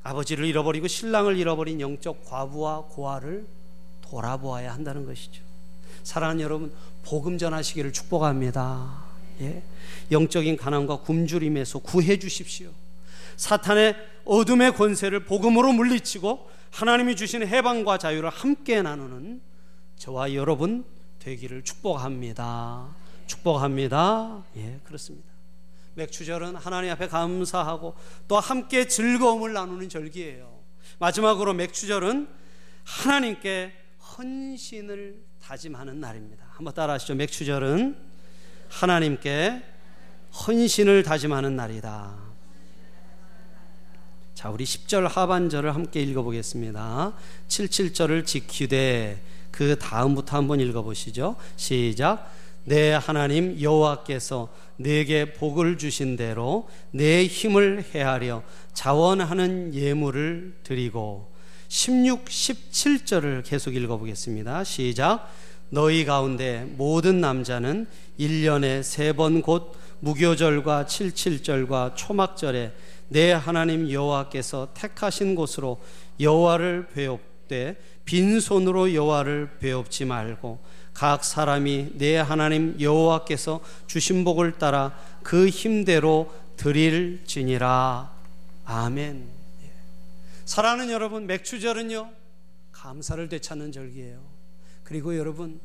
아버지를 0.04 0.46
잃어버리고 0.46 0.88
신랑을 0.88 1.38
잃어버린 1.38 1.82
영적 1.82 2.26
과부와 2.26 2.86
고아를 2.90 3.46
돌아보아야 4.02 4.74
한다는 4.74 5.06
것이죠. 5.06 5.49
사랑하는 6.04 6.42
여러분, 6.42 6.74
복음 7.04 7.38
전하시기를 7.38 7.94
축복합니다. 7.94 9.04
예. 9.42 9.64
영적인 10.12 10.58
가난과 10.58 11.02
굶주림에서 11.02 11.80
구해 11.80 12.18
주십시오. 12.18 12.72
사탄의 13.38 13.96
어둠의 14.26 14.74
권세를 14.74 15.26
복음으로 15.26 15.72
물리치고 15.72 16.50
하나님이 16.72 17.16
주신 17.16 17.48
해방과 17.48 17.98
자유를 17.98 18.30
함께 18.30 18.82
나누는 18.82 19.42
저와 19.96 20.34
여러분 20.34 20.86
되기를 21.20 21.64
축복합니다. 21.64 22.96
축복합니다. 23.28 24.44
예, 24.58 24.80
그렇습니다. 24.84 25.30
맥주절은 25.96 26.56
하나님 26.56 26.92
앞에 26.92 27.08
감사하고 27.08 27.96
또 28.28 28.40
함께 28.40 28.88
즐거움을 28.88 29.54
나누는 29.54 29.90
절기예요. 29.90 30.60
마지막으로 31.00 31.54
맥주절은 31.54 32.28
하나님께 32.84 33.74
헌신을 34.18 35.29
다짐하는 35.50 36.00
날입니다. 36.00 36.46
한번 36.52 36.76
따라하시죠. 36.76 37.16
맥주절은 37.16 37.96
하나님께 38.70 39.64
헌신을 40.46 41.02
다짐하는 41.02 41.56
날이다. 41.56 42.16
자, 44.36 44.52
우리 44.52 44.64
10절 44.64 45.08
하반절을 45.08 45.74
함께 45.74 46.04
읽어보겠습니다. 46.04 47.14
77절을 47.48 48.28
지키되 48.28 49.24
그 49.50 49.76
다음부터 49.80 50.38
한번 50.38 50.60
읽어보시죠. 50.60 51.36
시작. 51.56 52.32
내 52.66 52.92
하나님 52.92 53.60
여호와께서 53.60 54.54
내게 54.78 55.34
복을 55.34 55.80
주신 55.80 56.16
대로 56.16 56.70
내 56.92 57.26
힘을 57.26 57.86
헤아려 57.92 58.44
자원하는 58.76 59.74
예물을 59.74 60.60
드리고 60.62 61.39
16, 61.70 62.26
17절을 62.26 63.44
계속 63.46 63.76
읽어보겠습니다. 63.76 64.64
시작. 64.64 65.32
너희 65.70 66.04
가운데 66.04 66.66
모든 66.78 67.22
남자는 67.22 67.86
1년에 68.20 68.82
세 68.84 69.14
번 69.14 69.42
곧 69.44 69.78
무교절과 70.00 70.88
칠칠절과 70.88 71.94
초막절에 71.96 72.74
내 73.10 73.32
하나님 73.32 73.92
여호와께서 73.92 74.70
택하신 74.74 75.36
곳으로 75.36 75.80
여호와를 76.20 76.88
배웁되 76.94 77.76
빈손으로 78.06 78.94
여호와를 78.96 79.58
배웁지 79.60 80.06
말고 80.06 80.60
각 80.94 81.24
사람이 81.24 81.92
내 81.96 82.18
하나님 82.18 82.76
여호와께서 82.80 83.62
주신 83.86 84.24
복을 84.24 84.54
따라 84.58 84.98
그 85.22 85.50
힘대로 85.50 86.34
드릴지니라. 86.58 88.12
아멘. 88.66 89.39
예. 90.50 90.52
사랑하는 90.52 90.90
여러분, 90.92 91.28
맥주절은요 91.28 92.10
감사를 92.72 93.30
되찾는 93.30 93.72
절기예요. 93.72 94.20
그리고 94.84 95.16
여러분 95.16 95.60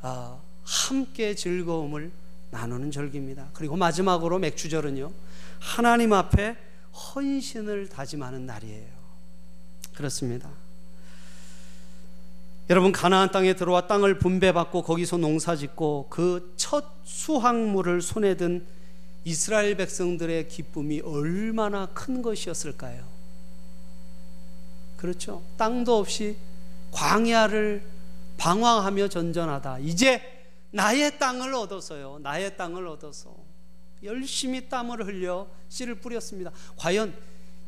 아, 0.00 0.38
함께 0.62 1.34
즐거움을 1.34 2.12
나누는 2.50 2.90
절기입니다. 2.90 3.50
그리고 3.52 3.76
마지막으로 3.76 4.38
맥주절은요 4.38 5.10
하나님 5.58 6.12
앞에 6.12 6.56
헌신을 6.92 7.88
다짐하는 7.88 8.46
날이에요. 8.46 8.86
그렇습니다. 9.94 10.50
여러분 12.70 12.92
가나안 12.92 13.32
땅에 13.32 13.54
들어와 13.54 13.86
땅을 13.88 14.18
분배받고 14.18 14.82
거기서 14.82 15.16
농사짓고 15.18 16.06
그 16.10 16.54
첫 16.56 16.84
수확물을 17.04 18.00
손에 18.00 18.36
든 18.36 18.64
이스라엘 19.24 19.76
백성들의 19.76 20.48
기쁨이 20.48 21.00
얼마나 21.00 21.86
큰 21.86 22.22
것이었을까요? 22.22 23.11
그렇죠. 25.02 25.42
땅도 25.56 25.98
없이 25.98 26.36
광야를 26.92 27.82
방황하며 28.36 29.08
전전하다. 29.08 29.80
이제 29.80 30.22
나의 30.70 31.18
땅을 31.18 31.52
얻어서요. 31.54 32.20
나의 32.22 32.56
땅을 32.56 32.86
얻어서 32.86 33.34
열심히 34.04 34.68
땀을 34.68 35.04
흘려 35.04 35.48
씨를 35.68 35.96
뿌렸습니다. 35.96 36.52
과연 36.76 37.12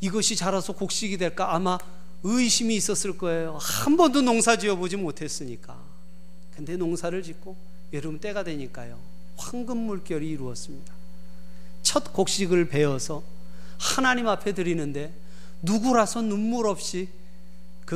이것이 0.01 0.37
자라서 0.37 0.75
곡식이 0.75 1.18
될까? 1.18 1.53
아마 1.53 1.77
의심이 2.23 2.77
있었을 2.77 3.18
거예요. 3.18 3.59
한 3.61 3.97
번도 3.97 4.23
농사 4.23 4.57
지어 4.57 4.77
보지 4.77 4.94
못했으니까. 4.94 5.77
근데 6.55 6.77
농사를 6.77 7.20
짓고 7.20 7.57
여름 7.92 8.20
때가 8.20 8.44
되니까요. 8.44 8.97
황금 9.37 9.77
물결이 9.77 10.31
이루었습니다. 10.31 10.94
첫 11.83 12.12
곡식을 12.12 12.68
베어서 12.68 13.25
하나님 13.77 14.29
앞에 14.29 14.53
드리는데 14.53 15.12
누구라서 15.62 16.23
눈물 16.23 16.68
없이 16.68 17.09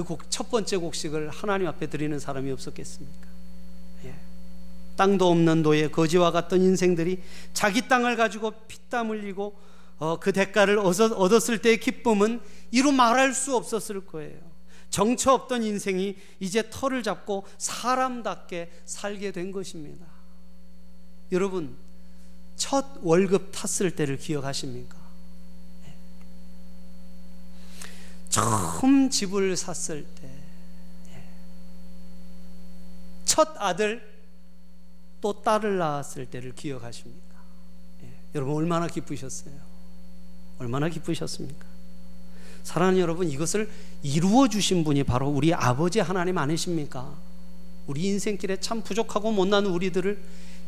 그첫 0.05 0.51
번째 0.51 0.77
곡식을 0.77 1.31
하나님 1.31 1.67
앞에 1.69 1.87
드리는 1.89 2.19
사람이 2.19 2.51
없었겠습니까? 2.53 3.29
예. 4.05 4.15
땅도 4.97 5.31
없는 5.31 5.63
노예, 5.63 5.89
거지와 5.89 6.31
같던 6.31 6.61
인생들이 6.61 7.23
자기 7.53 7.89
땅을 7.89 8.17
가지고 8.17 8.53
피땀 8.69 9.11
흘리고 9.11 9.57
어, 9.99 10.19
그 10.21 10.33
대가를 10.33 10.79
얻었을 10.79 11.59
때의 11.59 11.81
기쁨은 11.81 12.41
이루 12.71 12.93
말할 12.93 13.35
수 13.35 13.57
없었을 13.57 14.07
거예요. 14.07 14.39
정처 14.91 15.33
없던 15.33 15.63
인생이 15.65 16.17
이제 16.41 16.69
털을 16.71 17.03
잡고 17.03 17.47
사람답게 17.59 18.71
살게 18.85 19.33
된 19.33 19.53
것입니다. 19.53 20.07
여러분, 21.33 21.77
첫 22.57 22.87
월급 23.03 23.51
탔을 23.53 23.91
때를 23.91 24.17
기억하십니까? 24.17 24.98
처음 28.29 29.11
집을 29.11 29.57
샀을 29.57 30.05
때, 30.05 30.29
네. 31.09 31.25
첫 33.25 33.55
아들 33.57 34.03
또 35.21 35.43
딸을 35.43 35.79
낳았을 35.79 36.27
때를 36.27 36.55
기억하십니까? 36.55 37.37
네. 38.03 38.13
여러분, 38.35 38.55
얼마나 38.57 38.87
기쁘셨어요? 38.87 39.55
얼마나 40.59 40.89
기쁘셨습니까? 40.89 41.67
사랑하는 42.65 43.01
여러분, 43.01 43.31
이것을 43.31 43.71
이루어 44.03 44.49
주신 44.49 44.85
분이 44.85 45.05
바로 45.05 45.29
우리 45.29 45.55
아버지 45.55 46.01
하나님 46.01 46.37
아니십니까? 46.39 47.17
우리 47.87 48.05
인생길에 48.05 48.61
참 48.61 48.83
부족하고 48.83 49.33
못난 49.33 49.65
우리들을 49.65 50.23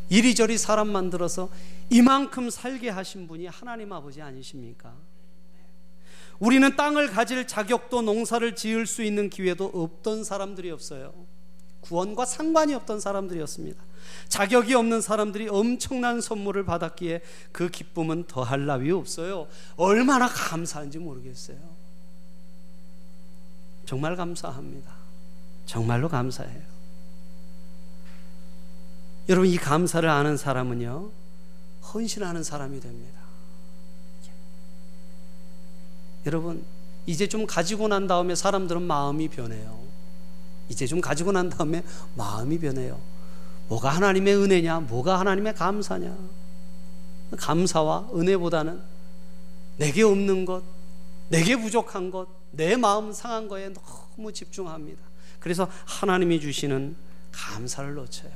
이리저리 0.09 0.57
사람 0.57 0.89
만들어서 0.89 1.49
이만큼 1.89 2.49
살게 2.49 2.89
하신 2.89 3.27
분이 3.27 3.45
하나님 3.45 3.93
아버지 3.93 4.21
아니십니까? 4.21 4.93
우리는 6.41 6.75
땅을 6.75 7.11
가질 7.11 7.45
자격도 7.45 8.01
농사를 8.01 8.55
지을 8.55 8.87
수 8.87 9.03
있는 9.03 9.29
기회도 9.29 9.71
없던 9.75 10.23
사람들이 10.23 10.71
없어요. 10.71 11.13
구원과 11.81 12.25
상관이 12.25 12.73
없던 12.73 12.99
사람들이었습니다. 12.99 13.79
자격이 14.27 14.73
없는 14.73 15.01
사람들이 15.01 15.49
엄청난 15.49 16.19
선물을 16.19 16.65
받았기에 16.65 17.21
그 17.51 17.69
기쁨은 17.69 18.25
더할 18.25 18.65
나위 18.65 18.89
없어요. 18.89 19.47
얼마나 19.75 20.27
감사한지 20.27 20.97
모르겠어요. 20.97 21.59
정말 23.85 24.15
감사합니다. 24.15 24.91
정말로 25.67 26.09
감사해요. 26.09 26.63
여러분, 29.29 29.47
이 29.47 29.57
감사를 29.57 30.09
아는 30.09 30.37
사람은요, 30.37 31.11
헌신하는 31.93 32.43
사람이 32.43 32.79
됩니다. 32.79 33.20
여러분, 36.25 36.63
이제 37.05 37.27
좀 37.27 37.45
가지고 37.45 37.87
난 37.87 38.07
다음에 38.07 38.35
사람들은 38.35 38.81
마음이 38.81 39.29
변해요. 39.29 39.79
이제 40.69 40.87
좀 40.87 41.01
가지고 41.01 41.31
난 41.31 41.49
다음에 41.49 41.83
마음이 42.15 42.59
변해요. 42.59 42.99
뭐가 43.67 43.89
하나님의 43.89 44.35
은혜냐? 44.35 44.81
뭐가 44.81 45.19
하나님의 45.19 45.55
감사냐? 45.55 46.15
감사와 47.37 48.09
은혜보다는 48.13 48.81
내게 49.77 50.03
없는 50.03 50.45
것, 50.45 50.63
내게 51.29 51.55
부족한 51.55 52.11
것, 52.11 52.27
내 52.51 52.75
마음 52.75 53.11
상한 53.13 53.47
거에 53.47 53.69
너무 53.69 54.31
집중합니다. 54.33 55.01
그래서 55.39 55.67
하나님이 55.85 56.39
주시는 56.39 56.95
감사를 57.31 57.93
놓쳐요. 57.95 58.31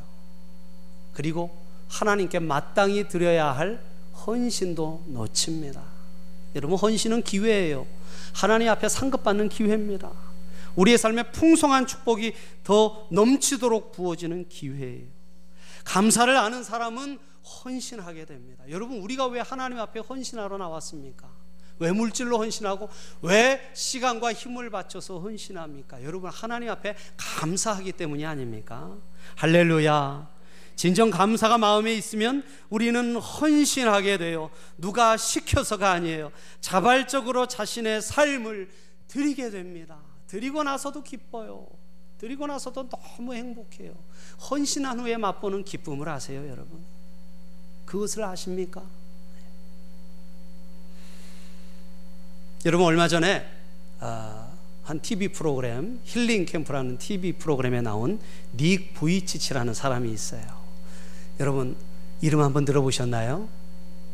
그리고 1.14 1.55
하나님께 1.88 2.39
마땅히 2.39 3.07
드려야 3.07 3.51
할 3.51 3.82
헌신도 4.26 5.05
놓칩니다. 5.07 5.95
여러분, 6.56 6.78
헌신은 6.78 7.24
기회예요. 7.24 7.86
하나님 8.34 8.70
앞에 8.70 8.89
상급받는 8.89 9.49
기회입니다. 9.49 10.12
우리의 10.76 10.97
삶에 10.97 11.32
풍성한 11.32 11.88
축복이 11.88 12.34
더 12.64 13.08
넘치도록 13.12 13.91
부어지는 13.91 14.49
기회예요. 14.49 15.08
감사를 15.84 16.36
아는 16.36 16.64
사람은 16.64 17.20
헌신하게 17.43 18.26
됩니다. 18.26 18.64
여러분, 18.70 18.99
우리가 18.99 19.28
왜 19.28 19.39
하나님 19.39 19.80
앞에 19.80 19.99
헌신하러 19.99 20.58
나왔습니까? 20.58 21.30
왜 21.78 21.91
물질로 21.91 22.38
헌신하고 22.38 22.89
왜 23.22 23.70
시간과 23.74 24.34
힘을 24.34 24.70
바쳐서 24.70 25.20
헌신합니까? 25.20 26.03
여러분, 26.03 26.30
하나님 26.30 26.70
앞에 26.70 26.95
감사하기 27.18 27.91
때문이 27.93 28.26
아닙니까? 28.26 28.95
할렐루야. 29.36 30.34
진정 30.76 31.09
감사가 31.09 31.57
마음에 31.57 31.93
있으면 31.93 32.43
우리는 32.69 33.15
헌신하게 33.15 34.17
돼요. 34.17 34.49
누가 34.78 35.15
시켜서가 35.17 35.91
아니에요. 35.91 36.32
자발적으로 36.59 37.47
자신의 37.47 38.01
삶을 38.01 38.69
드리게 39.07 39.49
됩니다. 39.49 39.97
드리고 40.28 40.63
나서도 40.63 41.03
기뻐요. 41.03 41.67
드리고 42.17 42.47
나서도 42.47 42.89
너무 42.89 43.34
행복해요. 43.34 43.93
헌신한 44.49 44.99
후에 44.99 45.17
맛보는 45.17 45.63
기쁨을 45.63 46.09
아세요, 46.09 46.47
여러분? 46.49 46.84
그것을 47.86 48.23
아십니까? 48.23 48.84
여러분 52.65 52.88
얼마 52.88 53.07
전에 53.07 53.45
아, 53.99 54.51
한 54.84 54.99
TV 54.99 55.28
프로그램 55.30 55.99
힐링 56.03 56.45
캠프라는 56.45 56.97
TV 56.97 57.34
프로그램에 57.34 57.82
나온 57.82 58.19
닉 58.57 58.95
부이치치라는 58.95 59.76
사람이 59.76 60.11
있어요. 60.11 60.55
여러분 61.39 61.75
이름 62.21 62.41
한번 62.41 62.65
들어보셨나요? 62.65 63.47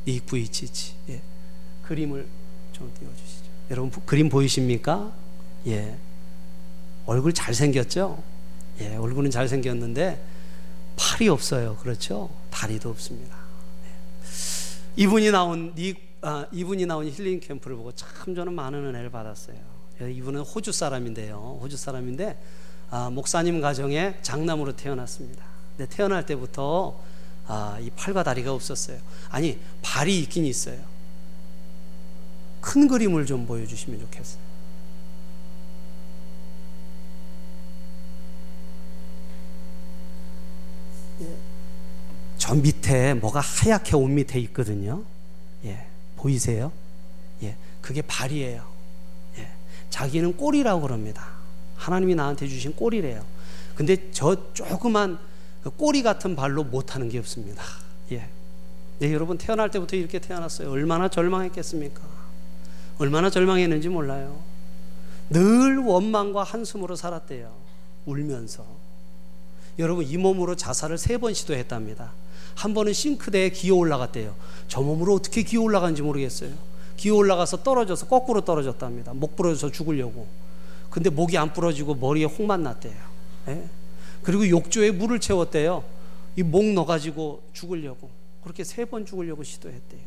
닉 0.08 0.26
부이치치. 0.26 0.94
예. 1.10 1.22
그림을 1.84 2.28
좀 2.72 2.92
띄워주시죠. 3.00 3.52
여러분 3.70 3.92
그림 4.06 4.30
보이십니까? 4.30 5.12
예. 5.68 5.98
얼굴 7.06 7.34
잘 7.34 7.54
생겼죠? 7.54 8.22
예, 8.80 8.96
얼굴은 8.96 9.32
잘 9.32 9.48
생겼는데 9.48 10.24
팔이 10.96 11.30
없어요. 11.30 11.78
그렇죠? 11.78 12.30
다리도 12.50 12.90
없습니다. 12.90 13.36
예. 13.86 15.02
이분이 15.04 15.32
나온 15.32 15.74
닉 15.76 16.12
아, 16.24 16.46
이분이 16.52 16.86
나온 16.86 17.08
힐링 17.08 17.40
캠프를 17.40 17.76
보고 17.76 17.92
참 17.94 18.36
저는 18.36 18.54
많은 18.54 18.86
은혜를 18.86 19.10
받았어요. 19.10 19.58
이분은 20.00 20.42
호주 20.42 20.72
사람인데요. 20.72 21.60
호주 21.62 21.78
사람인데 21.78 22.42
아, 22.92 23.10
목사님 23.10 23.62
가정에 23.62 24.18
장남으로 24.22 24.76
태어났습니다. 24.76 25.44
근데 25.76 25.96
태어날 25.96 26.26
때부터 26.26 27.00
아, 27.54 27.78
이 27.82 27.90
팔과 27.90 28.24
다리가 28.24 28.54
없었어요. 28.54 28.98
아니 29.30 29.60
발이 29.82 30.20
있긴 30.22 30.46
있어요. 30.46 30.80
큰 32.62 32.88
그림을 32.88 33.26
좀 33.26 33.46
보여주시면 33.46 34.00
좋겠어요. 34.00 34.42
예. 41.24 41.36
저 42.38 42.56
밑에 42.56 43.16
뭐가 43.16 43.42
하얗게 43.42 43.98
옷 43.98 44.08
밑에 44.08 44.40
있거든요. 44.40 45.04
예. 45.66 45.86
보이세요? 46.16 46.72
예, 47.44 47.58
그게 47.82 48.02
발이에요. 48.02 48.66
예, 49.40 49.48
자기는 49.90 50.38
꼬리라고 50.38 50.82
그럽니다. 50.82 51.28
하나님이 51.76 52.16
나한테 52.16 52.48
주신 52.48 52.74
꼬리래요. 52.76 53.26
근데 53.76 54.10
저 54.12 54.54
조그만 54.54 55.20
그 55.64 55.70
꼬리 55.70 56.02
같은 56.04 56.36
발로 56.36 56.64
못하는 56.64 57.10
게 57.10 57.20
없습니다. 57.20 57.64
예. 58.12 58.28
네, 59.00 59.14
여러분 59.14 59.38
태어날 59.38 59.70
때부터 59.72 59.96
이렇게 59.96 60.20
태어났어요. 60.20 60.70
얼마나 60.72 61.08
절망했겠습니까? 61.10 62.02
얼마나 63.00 63.30
절망했는지 63.30 63.90
몰라요. 63.90 64.40
늘 65.30 65.78
원망과 65.80 66.44
한숨으로 66.44 66.96
살았대요. 66.96 67.52
울면서. 68.06 68.66
여러분 69.80 70.06
이 70.06 70.18
몸으로 70.18 70.56
자살을 70.56 70.98
세 70.98 71.18
번 71.18 71.34
시도했답니다. 71.34 72.12
한 72.56 72.74
번은 72.74 72.94
싱크대에 72.94 73.50
기어 73.52 73.76
올라갔대요. 73.76 74.36
저 74.68 74.82
몸으로 74.82 75.16
어떻게 75.16 75.42
기어 75.44 75.62
올라간지 75.62 76.02
모르겠어요. 76.02 76.52
기어 76.98 77.16
올라가서 77.16 77.64
떨어져서 77.64 78.08
거꾸로 78.08 78.42
떨어졌답니다. 78.42 79.14
목 79.14 79.36
부러져서 79.36 79.72
죽으려고. 79.72 80.28
근데 80.90 81.10
목이 81.10 81.38
안 81.38 81.54
부러지고 81.54 81.96
머리에 81.96 82.26
홍만 82.26 82.62
났대요. 82.64 82.94
예? 83.48 83.64
그리고 84.24 84.48
욕조에 84.48 84.92
물을 84.92 85.20
채웠대요. 85.20 85.84
이 86.38 86.44
목 86.44 86.64
넣어가지고 86.66 87.44
죽으려고. 87.54 88.10
그렇게 88.44 88.64
세 88.64 88.86
번 88.86 89.06
죽으려고 89.06 89.44
시도했대요. 89.44 90.02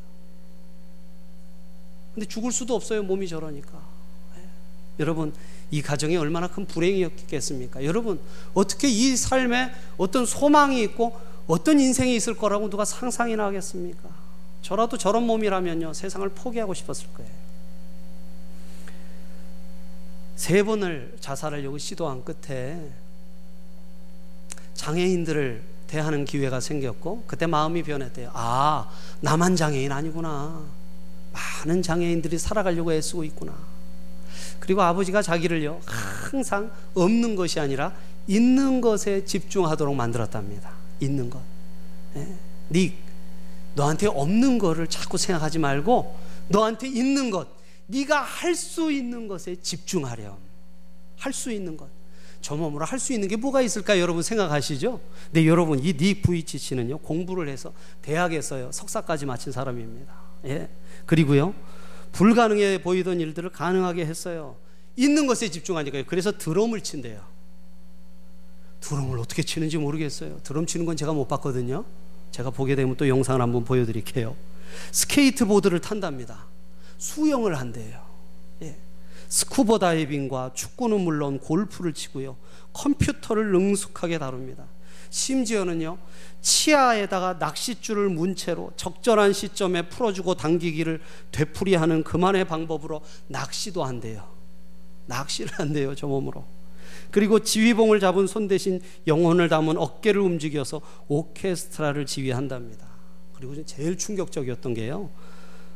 근데 2.14 2.26
죽을 2.26 2.52
수도 2.52 2.74
없어요. 2.74 3.02
몸이 3.02 3.28
저러니까. 3.28 3.70
예? 4.38 4.42
여러분, 5.00 5.32
이 5.70 5.82
가정이 5.82 6.16
얼마나 6.16 6.46
큰 6.48 6.64
불행이었겠습니까? 6.66 7.84
여러분, 7.84 8.20
어떻게 8.54 8.88
이 8.88 9.16
삶에 9.16 9.72
어떤 9.98 10.24
소망이 10.24 10.82
있고 10.84 11.18
어떤 11.46 11.80
인생이 11.80 12.14
있을 12.16 12.34
거라고 12.34 12.70
누가 12.70 12.84
상상이나 12.84 13.44
하겠습니까? 13.46 14.08
저라도 14.62 14.96
저런 14.96 15.24
몸이라면요, 15.26 15.92
세상을 15.92 16.26
포기하고 16.30 16.72
싶었을 16.72 17.08
거예요. 17.14 17.30
세 20.36 20.62
번을 20.62 21.16
자살하려고 21.20 21.78
시도한 21.78 22.24
끝에 22.24 22.90
장애인들을 24.74 25.62
대하는 25.86 26.24
기회가 26.24 26.60
생겼고, 26.60 27.24
그때 27.26 27.46
마음이 27.46 27.82
변했대요. 27.82 28.30
아, 28.34 28.90
나만 29.20 29.56
장애인 29.56 29.92
아니구나. 29.92 30.64
많은 31.32 31.82
장애인들이 31.82 32.38
살아가려고 32.38 32.92
애쓰고 32.92 33.24
있구나. 33.24 33.54
그리고 34.60 34.82
아버지가 34.82 35.20
자기를요, 35.22 35.80
항상 35.84 36.70
없는 36.94 37.36
것이 37.36 37.60
아니라 37.60 37.92
있는 38.26 38.80
것에 38.80 39.24
집중하도록 39.24 39.94
만들었답니다. 39.94 40.70
있는 41.00 41.28
것. 41.28 41.40
예? 42.16 42.36
닉, 42.70 42.96
너한테 43.74 44.06
없는 44.06 44.58
거를 44.58 44.86
자꾸 44.86 45.18
생각하지 45.18 45.58
말고 45.58 46.16
너한테 46.48 46.88
있는 46.88 47.30
것, 47.30 47.48
네가 47.88 48.20
할 48.22 48.54
수 48.54 48.90
있는 48.90 49.28
것에 49.28 49.56
집중하렴. 49.60 50.34
할 51.18 51.32
수 51.32 51.50
있는 51.50 51.76
것. 51.76 51.88
저 52.44 52.56
몸으로 52.56 52.84
할 52.84 52.98
수 52.98 53.14
있는 53.14 53.26
게 53.26 53.36
뭐가 53.36 53.62
있을까 53.62 53.98
여러분 53.98 54.22
생각하시죠? 54.22 55.00
네, 55.32 55.46
여러분 55.46 55.78
이 55.82 55.94
닉 55.94 56.20
부이치 56.20 56.58
씨는요 56.58 56.98
공부를 56.98 57.48
해서 57.48 57.72
대학에서요 58.02 58.70
석사까지 58.70 59.24
마친 59.24 59.50
사람입니다. 59.50 60.12
예. 60.44 60.68
그리고요 61.06 61.54
불가능해 62.12 62.82
보이던 62.82 63.18
일들을 63.20 63.48
가능하게 63.48 64.04
했어요. 64.04 64.56
있는 64.94 65.26
것에 65.26 65.50
집중하니까요. 65.50 66.04
그래서 66.06 66.32
드럼을 66.32 66.82
친대요. 66.82 67.22
드럼을 68.80 69.18
어떻게 69.18 69.42
치는지 69.42 69.78
모르겠어요. 69.78 70.40
드럼 70.42 70.66
치는 70.66 70.84
건 70.84 70.98
제가 70.98 71.14
못 71.14 71.26
봤거든요. 71.26 71.86
제가 72.30 72.50
보게 72.50 72.76
되면 72.76 72.94
또 72.96 73.08
영상을 73.08 73.40
한번 73.40 73.64
보여드릴게요. 73.64 74.36
스케이트보드를 74.92 75.80
탄답니다. 75.80 76.44
수영을 76.98 77.58
한대요. 77.58 78.04
예. 78.60 78.76
스쿠버 79.28 79.78
다이빙과 79.78 80.52
축구는 80.54 81.00
물론 81.00 81.38
골프를 81.38 81.92
치고요. 81.92 82.36
컴퓨터를 82.72 83.52
능숙하게 83.52 84.18
다룹니다. 84.18 84.64
심지어는요, 85.10 85.98
치아에다가 86.40 87.34
낚싯줄을 87.34 88.08
문 88.08 88.34
채로 88.34 88.72
적절한 88.76 89.32
시점에 89.32 89.88
풀어주고 89.88 90.34
당기기를 90.34 91.00
되풀이하는 91.30 92.02
그만의 92.02 92.46
방법으로 92.46 93.00
낚시도 93.28 93.84
한대요. 93.84 94.28
낚시를 95.06 95.52
한대요, 95.52 95.94
저 95.94 96.06
몸으로. 96.06 96.44
그리고 97.10 97.38
지휘봉을 97.38 98.00
잡은 98.00 98.26
손 98.26 98.48
대신 98.48 98.80
영혼을 99.06 99.48
담은 99.48 99.78
어깨를 99.78 100.20
움직여서 100.20 100.80
오케스트라를 101.06 102.06
지휘한답니다. 102.06 102.84
그리고 103.34 103.64
제일 103.64 103.96
충격적이었던 103.96 104.74
게요. 104.74 105.10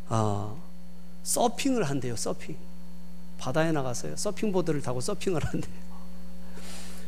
어, 0.09 0.61
서핑을 1.23 1.85
한대요. 1.85 2.17
서핑. 2.17 2.57
바다에 3.39 3.72
나가서요. 3.72 4.16
서핑보드를 4.16 4.82
타고 4.82 5.01
서핑을 5.01 5.45
한대요. 5.45 5.89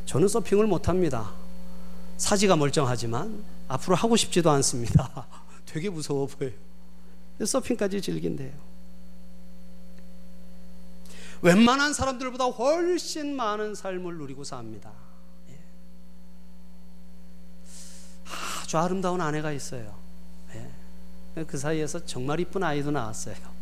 저는 0.07 0.29
서핑을 0.29 0.67
못합니다. 0.67 1.33
사지가 2.17 2.57
멀쩡하지만 2.57 3.45
앞으로 3.69 3.97
하고 3.97 4.17
싶지도 4.17 4.51
않습니다. 4.51 5.27
되게 5.67 5.91
무서워 5.91 6.27
보여요. 6.27 6.53
서핑까지 7.45 8.01
즐긴대요. 8.01 8.53
웬만한 11.43 11.95
사람들보다 11.95 12.47
훨씬 12.47 13.35
많은 13.35 13.75
삶을 13.75 14.19
누리고 14.19 14.45
삽니다. 14.45 14.93
예. 15.49 15.59
아주 18.63 18.77
아름다운 18.77 19.21
아내가 19.21 19.51
있어요. 19.53 19.97
예. 20.55 21.45
그 21.45 21.57
사이에서 21.57 22.05
정말 22.05 22.41
이쁜 22.41 22.63
아이도 22.63 22.91
나왔어요. 22.91 23.60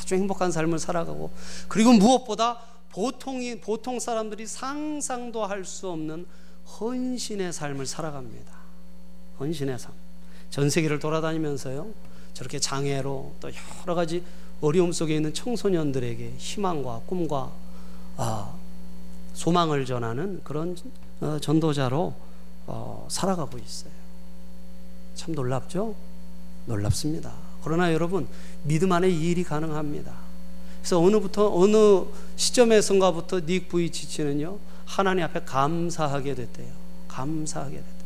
아주 0.00 0.14
행복한 0.14 0.52
삶을 0.52 0.78
살아가고 0.78 1.30
그리고 1.68 1.92
무엇보다 1.92 2.58
보통이 2.90 3.60
보통 3.60 4.00
사람들이 4.00 4.46
상상도 4.46 5.44
할 5.44 5.64
수 5.64 5.88
없는 5.90 6.26
헌신의 6.80 7.52
삶을 7.52 7.86
살아갑니다. 7.86 8.52
헌신의 9.40 9.78
삶. 9.78 9.92
전 10.50 10.70
세계를 10.70 10.98
돌아다니면서요. 10.98 11.86
저렇게 12.34 12.58
장애로 12.58 13.34
또 13.40 13.50
여러 13.82 13.94
가지 13.94 14.22
어려움 14.60 14.92
속에 14.92 15.16
있는 15.16 15.32
청소년들에게 15.34 16.34
희망과 16.38 17.02
꿈과 17.06 17.52
아, 18.16 18.54
소망을 19.34 19.84
전하는 19.86 20.40
그런 20.44 20.76
어, 21.20 21.38
전도자로 21.40 22.14
어, 22.66 23.06
살아가고 23.10 23.58
있어요. 23.58 23.92
참 25.14 25.34
놀랍죠? 25.34 25.94
놀랍습니다. 26.66 27.49
그러나 27.62 27.92
여러분 27.92 28.26
믿음 28.62 28.92
안에 28.92 29.08
이 29.08 29.30
일이 29.30 29.44
가능합니다. 29.44 30.12
그래서 30.80 31.00
어느부터 31.00 31.54
어느 31.54 32.04
시점에선가부터 32.36 33.40
닉 33.46 33.68
부이치치는요 33.68 34.58
하나님 34.86 35.24
앞에 35.24 35.44
감사하게 35.44 36.34
됐대요. 36.34 36.72
감사하게 37.08 37.76
됐대요. 37.76 38.00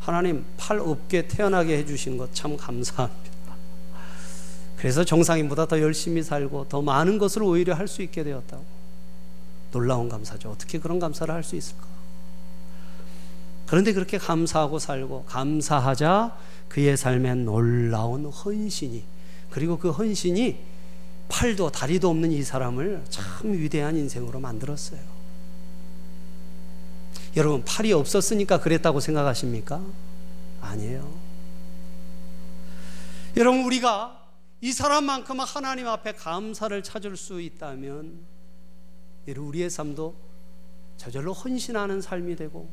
하나님 0.00 0.44
팔 0.56 0.78
없게 0.78 1.26
태어나게 1.26 1.78
해주신 1.78 2.16
것 2.16 2.32
참 2.32 2.56
감사합니다. 2.56 3.26
그래서 4.76 5.04
정상인보다 5.04 5.66
더 5.66 5.80
열심히 5.80 6.22
살고 6.22 6.68
더 6.68 6.82
많은 6.82 7.18
것을 7.18 7.42
오히려 7.42 7.74
할 7.74 7.88
수 7.88 8.02
있게 8.02 8.22
되었다고. 8.22 8.64
놀라운 9.72 10.08
감사죠. 10.08 10.50
어떻게 10.50 10.78
그런 10.78 10.98
감사를 10.98 11.32
할 11.34 11.42
수 11.42 11.56
있을까? 11.56 11.84
그런데 13.66 13.92
그렇게 13.92 14.16
감사하고 14.16 14.78
살고 14.78 15.24
감사하자 15.24 16.36
그의 16.76 16.94
삶에 16.94 17.34
놀라운 17.36 18.26
헌신이 18.26 19.02
그리고 19.48 19.78
그 19.78 19.90
헌신이 19.90 20.58
팔도 21.26 21.70
다리도 21.70 22.10
없는 22.10 22.30
이 22.32 22.42
사람을 22.42 23.02
참 23.08 23.50
위대한 23.54 23.96
인생으로 23.96 24.40
만들었어요. 24.40 25.00
여러분 27.34 27.64
팔이 27.64 27.94
없었으니까 27.94 28.60
그랬다고 28.60 29.00
생각하십니까? 29.00 29.82
아니에요. 30.60 31.18
여러분 33.38 33.64
우리가 33.64 34.28
이 34.60 34.70
사람만큼 34.70 35.40
하나님 35.40 35.88
앞에 35.88 36.12
감사를 36.12 36.82
찾을 36.82 37.16
수 37.16 37.40
있다면 37.40 38.20
우리의 39.26 39.70
삶도 39.70 40.14
저절로 40.98 41.32
헌신하는 41.32 42.02
삶이 42.02 42.36
되고 42.36 42.70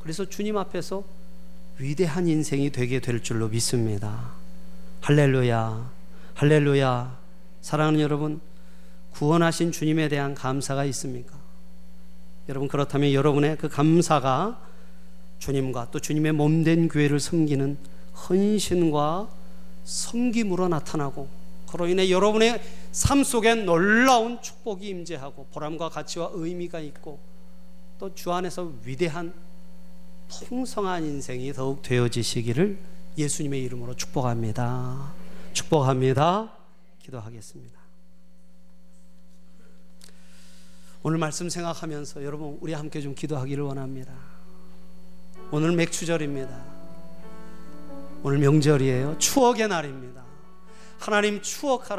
그래서 0.00 0.26
주님 0.26 0.58
앞에서 0.58 1.21
위대한 1.78 2.28
인생이 2.28 2.70
되게 2.70 3.00
될 3.00 3.22
줄로 3.22 3.48
믿습니다. 3.48 4.30
할렐루야, 5.00 5.90
할렐루야. 6.34 7.18
사랑하는 7.60 8.00
여러분, 8.00 8.40
구원하신 9.12 9.72
주님에 9.72 10.08
대한 10.08 10.34
감사가 10.34 10.84
있습니까? 10.86 11.36
여러분, 12.48 12.68
그렇다면 12.68 13.12
여러분의 13.12 13.56
그 13.56 13.68
감사가 13.68 14.60
주님과 15.38 15.88
또 15.90 15.98
주님의 15.98 16.32
몸된 16.32 16.88
교회를 16.88 17.18
섬기는 17.18 17.76
헌신과 18.28 19.28
섬김으로 19.84 20.68
나타나고 20.68 21.28
그로 21.68 21.88
인해 21.88 22.10
여러분의 22.10 22.62
삶 22.92 23.24
속에 23.24 23.54
놀라운 23.54 24.40
축복이 24.40 24.86
임재하고 24.88 25.46
보람과 25.52 25.88
가치와 25.88 26.30
의미가 26.34 26.80
있고 26.80 27.18
또 27.98 28.10
주 28.14 28.32
안에서 28.32 28.72
위대한 28.84 29.32
풍성한 30.40 31.04
인생이 31.04 31.52
더욱 31.52 31.82
되어지시기를 31.82 32.78
예수님의 33.18 33.62
이름으로 33.64 33.94
축복합니다. 33.94 35.12
축복합니다. 35.52 36.52
기도하겠습니다. 37.02 37.80
오늘 41.02 41.18
말씀 41.18 41.48
생각하면서 41.48 42.24
여러분 42.24 42.58
우리 42.60 42.72
함께 42.72 43.00
좀 43.00 43.14
기도하기를 43.14 43.64
원합니다. 43.64 44.12
오늘 45.50 45.72
맥추절입니다. 45.72 46.64
오늘 48.22 48.38
명절이에요. 48.38 49.18
추억의 49.18 49.68
날입니다. 49.68 50.22
하나님 50.98 51.42
추억하라. 51.42 51.90